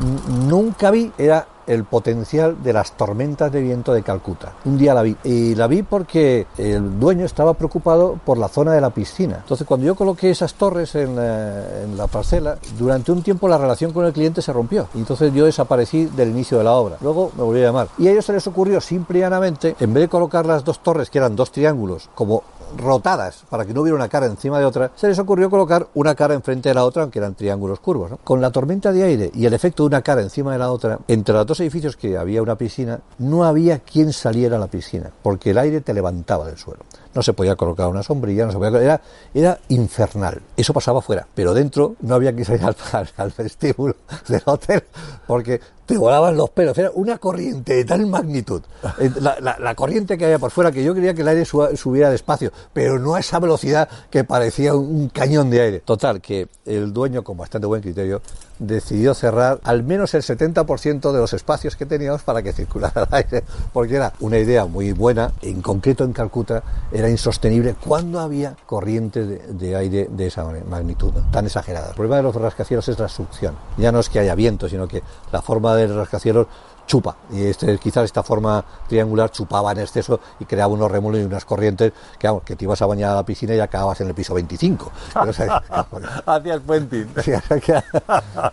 nunca 0.48 0.92
vi 0.92 1.12
era 1.18 1.48
el 1.70 1.86
potencial 1.86 2.62
de 2.62 2.74
las 2.74 2.98
tormentas 2.98 3.52
de 3.52 3.62
viento 3.62 3.94
de 3.94 4.04
Calcuta. 4.04 4.54
Un 4.66 4.78
día 4.78 4.94
la 4.94 5.04
vi 5.04 5.16
y 5.24 5.56
la 5.56 5.68
vi 5.68 5.84
porque 5.84 6.48
el 6.58 7.00
dueño 7.00 7.26
estaba 7.26 7.54
preocupado 7.54 8.20
por 8.26 8.38
la 8.38 8.48
zona 8.48 8.74
de 8.74 8.82
la 8.82 8.90
piscina. 8.90 9.38
Entonces 9.38 9.66
cuando 9.66 9.86
yo 9.86 9.96
coloqué 9.96 10.32
esas 10.32 10.56
torres 10.56 10.96
en 10.96 11.16
la, 11.16 11.84
en 11.84 11.96
la 11.96 12.08
parcela, 12.08 12.58
durante 12.78 13.12
un 13.12 13.22
tiempo 13.22 13.48
la 13.48 13.58
relación 13.58 13.94
con 13.94 14.06
el 14.06 14.14
cliente 14.14 14.42
se 14.42 14.52
rompió. 14.52 14.90
Entonces 14.96 15.32
yo 15.34 15.46
desaparecí 15.46 16.06
del 16.06 16.30
inicio 16.30 16.58
de 16.58 16.64
la 16.64 16.74
obra. 16.74 16.98
Luego 17.02 17.32
me 17.38 17.44
volví 17.44 17.62
a 17.62 17.66
llamar. 17.66 17.88
Y 17.98 18.08
a 18.08 18.12
ellos 18.12 18.26
se 18.26 18.34
les 18.34 18.48
ocurrió 18.48 18.82
simple 18.82 19.20
y 19.20 19.22
llanamente, 19.22 19.76
en 19.80 19.94
vez 19.94 20.02
de 20.02 20.10
colocar 20.10 20.46
las 20.46 20.64
dos 20.64 20.80
torres, 20.80 21.10
que 21.10 21.20
eran 21.20 21.36
dos 21.36 21.52
triángulos, 21.52 22.10
como 22.16 22.44
rotadas 22.78 23.44
para 23.50 23.66
que 23.66 23.74
no 23.74 23.82
hubiera 23.82 23.96
una 23.96 24.10
cara 24.10 24.26
encima 24.26 24.60
de 24.60 24.66
otra, 24.66 24.92
se 24.96 25.08
les 25.08 25.20
ocurrió 25.20 25.50
colocar 25.50 25.88
una 25.94 26.16
cara 26.16 26.34
enfrente 26.34 26.70
de 26.70 26.76
la 26.76 26.86
otra, 26.86 27.04
aunque 27.04 27.20
eran 27.20 27.36
triángulos 27.36 27.80
curvos. 27.80 28.12
Con 28.24 28.42
la 28.42 28.52
tormenta 28.52 28.92
de 28.92 29.04
aire 29.04 29.32
y 29.34 29.46
el 29.46 29.54
efecto 29.54 29.84
de 29.84 29.88
una 29.88 30.02
cara 30.02 30.22
encima 30.22 30.52
de 30.52 30.60
la 30.60 30.72
otra, 30.72 31.00
entre 31.08 31.34
los 31.34 31.46
dos 31.46 31.60
edificios 31.60 31.96
que 31.96 32.18
había 32.18 32.42
una 32.42 32.56
piscina, 32.56 33.00
no 33.18 33.44
había 33.44 33.80
quien 33.80 34.14
saliera 34.14 34.58
a 34.58 34.60
la 34.60 34.68
piscina, 34.68 35.12
porque 35.22 35.52
el 35.52 35.58
aire 35.58 35.82
te 35.82 35.94
levantaba 35.94 36.46
del 36.46 36.58
suelo. 36.58 36.82
No 37.14 37.24
se 37.24 37.34
podía 37.34 37.56
colocar 37.56 37.88
una 37.88 38.04
sombrilla, 38.04 38.46
no 38.46 38.52
se 38.52 38.58
podía 38.58 38.82
era, 38.82 39.02
era 39.34 39.60
infernal. 39.70 40.42
Eso 40.56 40.74
pasaba 40.74 41.02
fuera, 41.02 41.28
pero 41.34 41.54
dentro 41.54 41.96
no 42.02 42.16
había 42.16 42.36
que 42.36 42.46
salir 42.46 42.64
al, 42.64 42.76
al, 42.92 43.10
al 43.18 43.34
vestíbulo 43.38 43.96
del 44.28 44.42
hotel, 44.46 44.84
porque 45.28 45.60
te 45.90 45.98
volaban 45.98 46.38
los 46.38 46.52
pelos. 46.52 46.78
Era 46.78 46.92
una 46.94 47.18
corriente 47.18 47.74
de 47.74 47.84
tal 47.84 48.06
magnitud. 48.06 48.62
La, 49.20 49.38
la, 49.40 49.58
la, 49.60 49.76
corriente 49.76 50.18
que 50.18 50.26
había 50.26 50.38
por 50.38 50.52
fuera, 50.52 50.72
que 50.72 50.84
yo 50.84 50.94
quería 50.94 51.14
que 51.14 51.22
el 51.22 51.28
aire 51.28 51.46
subiera 51.46 52.12
despacio, 52.12 52.52
pero 52.74 53.00
no 53.00 53.16
a 53.16 53.20
esa 53.20 53.40
velocidad 53.40 53.90
que 54.10 54.24
parecía 54.24 54.76
un 54.76 55.10
cañón 55.10 55.50
de 55.50 55.62
aire. 55.62 55.80
Total, 55.80 56.22
que 56.22 56.48
el 56.66 56.94
dueño, 56.94 57.24
con 57.24 57.38
bastante 57.38 57.66
buen 57.66 57.82
criterio, 57.82 58.22
decidió 58.60 59.14
cerrar 59.14 59.60
al 59.64 59.84
menos 59.84 60.14
el 60.14 60.22
70% 60.22 61.12
de 61.12 61.18
los 61.18 61.34
espacios 61.34 61.76
que 61.76 61.86
teníamos 61.86 62.22
para 62.22 62.44
que 62.44 62.54
circulara 62.54 63.08
el 63.10 63.16
aire, 63.16 63.44
porque 63.74 63.96
era 63.96 64.14
una 64.20 64.38
idea 64.38 64.66
muy 64.66 64.92
buena, 64.92 65.32
en 65.42 65.62
concreto 65.62 66.04
en 66.04 66.14
Calcuta 66.14 66.62
era 67.00 67.10
insostenible 67.10 67.76
cuando 67.76 68.20
había 68.20 68.56
corrientes 68.66 69.28
de, 69.28 69.38
de 69.40 69.76
aire 69.76 70.08
de 70.10 70.28
esa 70.28 70.46
magnitud, 70.68 71.14
tan 71.32 71.46
exagerada. 71.46 71.90
El 71.90 71.96
problema 71.96 72.18
de 72.18 72.24
los 72.24 72.36
rascacielos 72.36 72.88
es 72.90 73.00
la 73.00 73.08
succión. 73.08 73.56
Ya 73.78 73.92
no 73.92 74.00
es 74.00 74.10
que 74.10 74.20
haya 74.20 74.36
viento, 74.36 74.68
sino 74.70 74.88
que 74.88 75.02
la 75.32 75.42
forma 75.42 75.76
del 75.76 75.96
rascacielos 75.96 76.48
chupa. 76.90 77.16
Y 77.32 77.46
este, 77.46 77.78
quizás 77.78 78.06
esta 78.06 78.24
forma 78.24 78.66
triangular 78.88 79.30
chupaba 79.30 79.72
en 79.72 79.80
exceso 79.80 80.20
y 80.40 80.46
creaba 80.46 80.74
unos 80.74 80.92
remolinos 80.92 81.24
y 81.24 81.28
unas 81.28 81.46
corrientes 81.46 81.94
que, 82.18 82.28
vamos, 82.28 82.42
que 82.44 82.56
te 82.56 82.66
ibas 82.66 82.82
a 82.82 82.88
bañar 82.88 83.12
a 83.12 83.16
la 83.16 83.24
piscina 83.24 83.54
y 83.54 83.60
acababas 83.60 84.02
en 84.02 84.08
el 84.08 84.16
piso 84.16 84.34
25. 84.34 84.92
Pero, 85.14 85.30
o 85.30 85.34
sea, 85.34 85.64
Hacia 86.26 86.54
el. 86.56 86.62
Sí, 87.24 87.32
sea, 87.32 87.84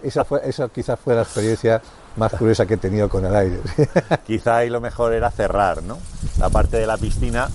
esa, 0.02 0.24
fue, 0.24 0.40
esa 0.44 0.68
quizás 0.68 1.00
fue 1.00 1.14
la 1.14 1.22
experiencia 1.22 1.80
más 2.16 2.32
curiosa 2.34 2.66
que 2.66 2.74
he 2.74 2.76
tenido 2.76 3.08
con 3.08 3.24
el 3.24 3.34
aire. 3.34 3.60
Quizá 4.26 4.58
ahí 4.58 4.70
lo 4.70 4.80
mejor 4.80 5.14
era 5.14 5.30
cerrar, 5.30 5.82
¿no? 5.82 5.98
La 6.38 6.50
parte 6.50 6.76
de 6.76 6.86
la 6.86 6.98
piscina 6.98 7.48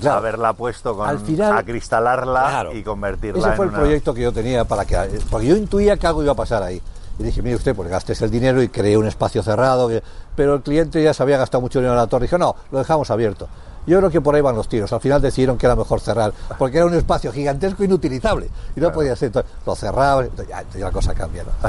Claro. 0.00 0.18
haberla 0.18 0.52
puesto 0.52 0.96
con 0.96 1.08
Al 1.08 1.18
final, 1.20 1.56
acristalarla 1.56 2.40
claro, 2.40 2.72
y 2.74 2.82
convertirla 2.82 3.48
ese 3.48 3.56
fue 3.56 3.66
en 3.66 3.70
el 3.70 3.74
una... 3.74 3.84
proyecto 3.84 4.14
que 4.14 4.22
yo 4.22 4.32
tenía 4.32 4.64
para 4.64 4.84
que 4.84 4.96
porque 5.30 5.46
yo 5.46 5.56
intuía 5.56 5.96
que 5.96 6.06
algo 6.06 6.22
iba 6.22 6.32
a 6.32 6.36
pasar 6.36 6.62
ahí 6.62 6.82
y 7.18 7.22
dije 7.22 7.42
mire 7.42 7.56
usted 7.56 7.76
pues 7.76 7.88
gastes 7.88 8.20
el 8.22 8.30
dinero 8.30 8.60
y 8.62 8.68
creé 8.68 8.96
un 8.96 9.06
espacio 9.06 9.42
cerrado 9.42 9.88
pero 10.34 10.54
el 10.54 10.62
cliente 10.62 11.02
ya 11.02 11.14
se 11.14 11.22
había 11.22 11.38
gastado 11.38 11.60
mucho 11.60 11.78
dinero 11.78 11.94
en 11.94 11.98
la 11.98 12.06
torre 12.08 12.24
y 12.24 12.26
dijo 12.26 12.38
no 12.38 12.56
lo 12.72 12.78
dejamos 12.78 13.10
abierto 13.10 13.48
yo 13.86 13.98
creo 13.98 14.10
que 14.10 14.20
por 14.20 14.34
ahí 14.34 14.40
van 14.40 14.56
los 14.56 14.68
tiros. 14.68 14.92
Al 14.92 15.00
final 15.00 15.20
decidieron 15.20 15.58
que 15.58 15.66
era 15.66 15.76
mejor 15.76 16.00
cerrar, 16.00 16.32
porque 16.58 16.78
era 16.78 16.86
un 16.86 16.94
espacio 16.94 17.30
gigantesco 17.32 17.82
e 17.82 17.86
inutilizable. 17.86 18.46
Y 18.46 18.80
no 18.80 18.86
claro. 18.86 18.94
podía 18.94 19.16
ser. 19.16 19.26
Entonces, 19.26 19.52
lo 19.66 19.74
cerraban, 19.74 20.30
ya, 20.48 20.64
ya, 20.72 20.86
la 20.86 20.90
cosa 20.90 21.14
cambia. 21.14 21.44
¿no? 21.44 21.68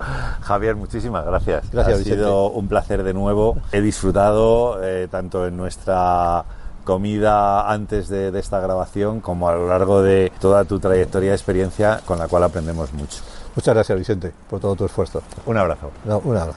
Javier, 0.40 0.74
muchísimas 0.74 1.24
gracias. 1.24 1.70
Gracias, 1.70 1.94
Ha 1.94 1.98
Vicente. 1.98 2.18
sido 2.18 2.48
un 2.48 2.66
placer 2.66 3.02
de 3.02 3.12
nuevo. 3.12 3.58
He 3.72 3.80
disfrutado 3.80 4.82
eh, 4.82 5.06
tanto 5.10 5.46
en 5.46 5.56
nuestra 5.56 6.44
comida 6.84 7.70
antes 7.70 8.08
de, 8.08 8.30
de, 8.30 8.40
esta 8.40 8.60
grabación 8.60 9.20
como 9.20 9.48
a 9.48 9.54
lo 9.54 9.68
largo 9.68 10.02
de 10.02 10.32
toda 10.40 10.64
tu 10.64 10.78
trayectoria 10.78 11.30
de 11.30 11.36
experiencia 11.36 12.00
con 12.04 12.18
la 12.18 12.28
cual 12.28 12.44
aprendemos 12.44 12.92
mucho. 12.92 13.18
Muchas 13.54 13.74
gracias, 13.74 13.98
Vicente, 13.98 14.32
por 14.48 14.60
todo 14.60 14.74
tu 14.74 14.86
esfuerzo. 14.86 15.22
Un 15.46 15.58
abrazo. 15.58 15.90
No, 16.04 16.18
un 16.18 16.36
abrazo. 16.36 16.50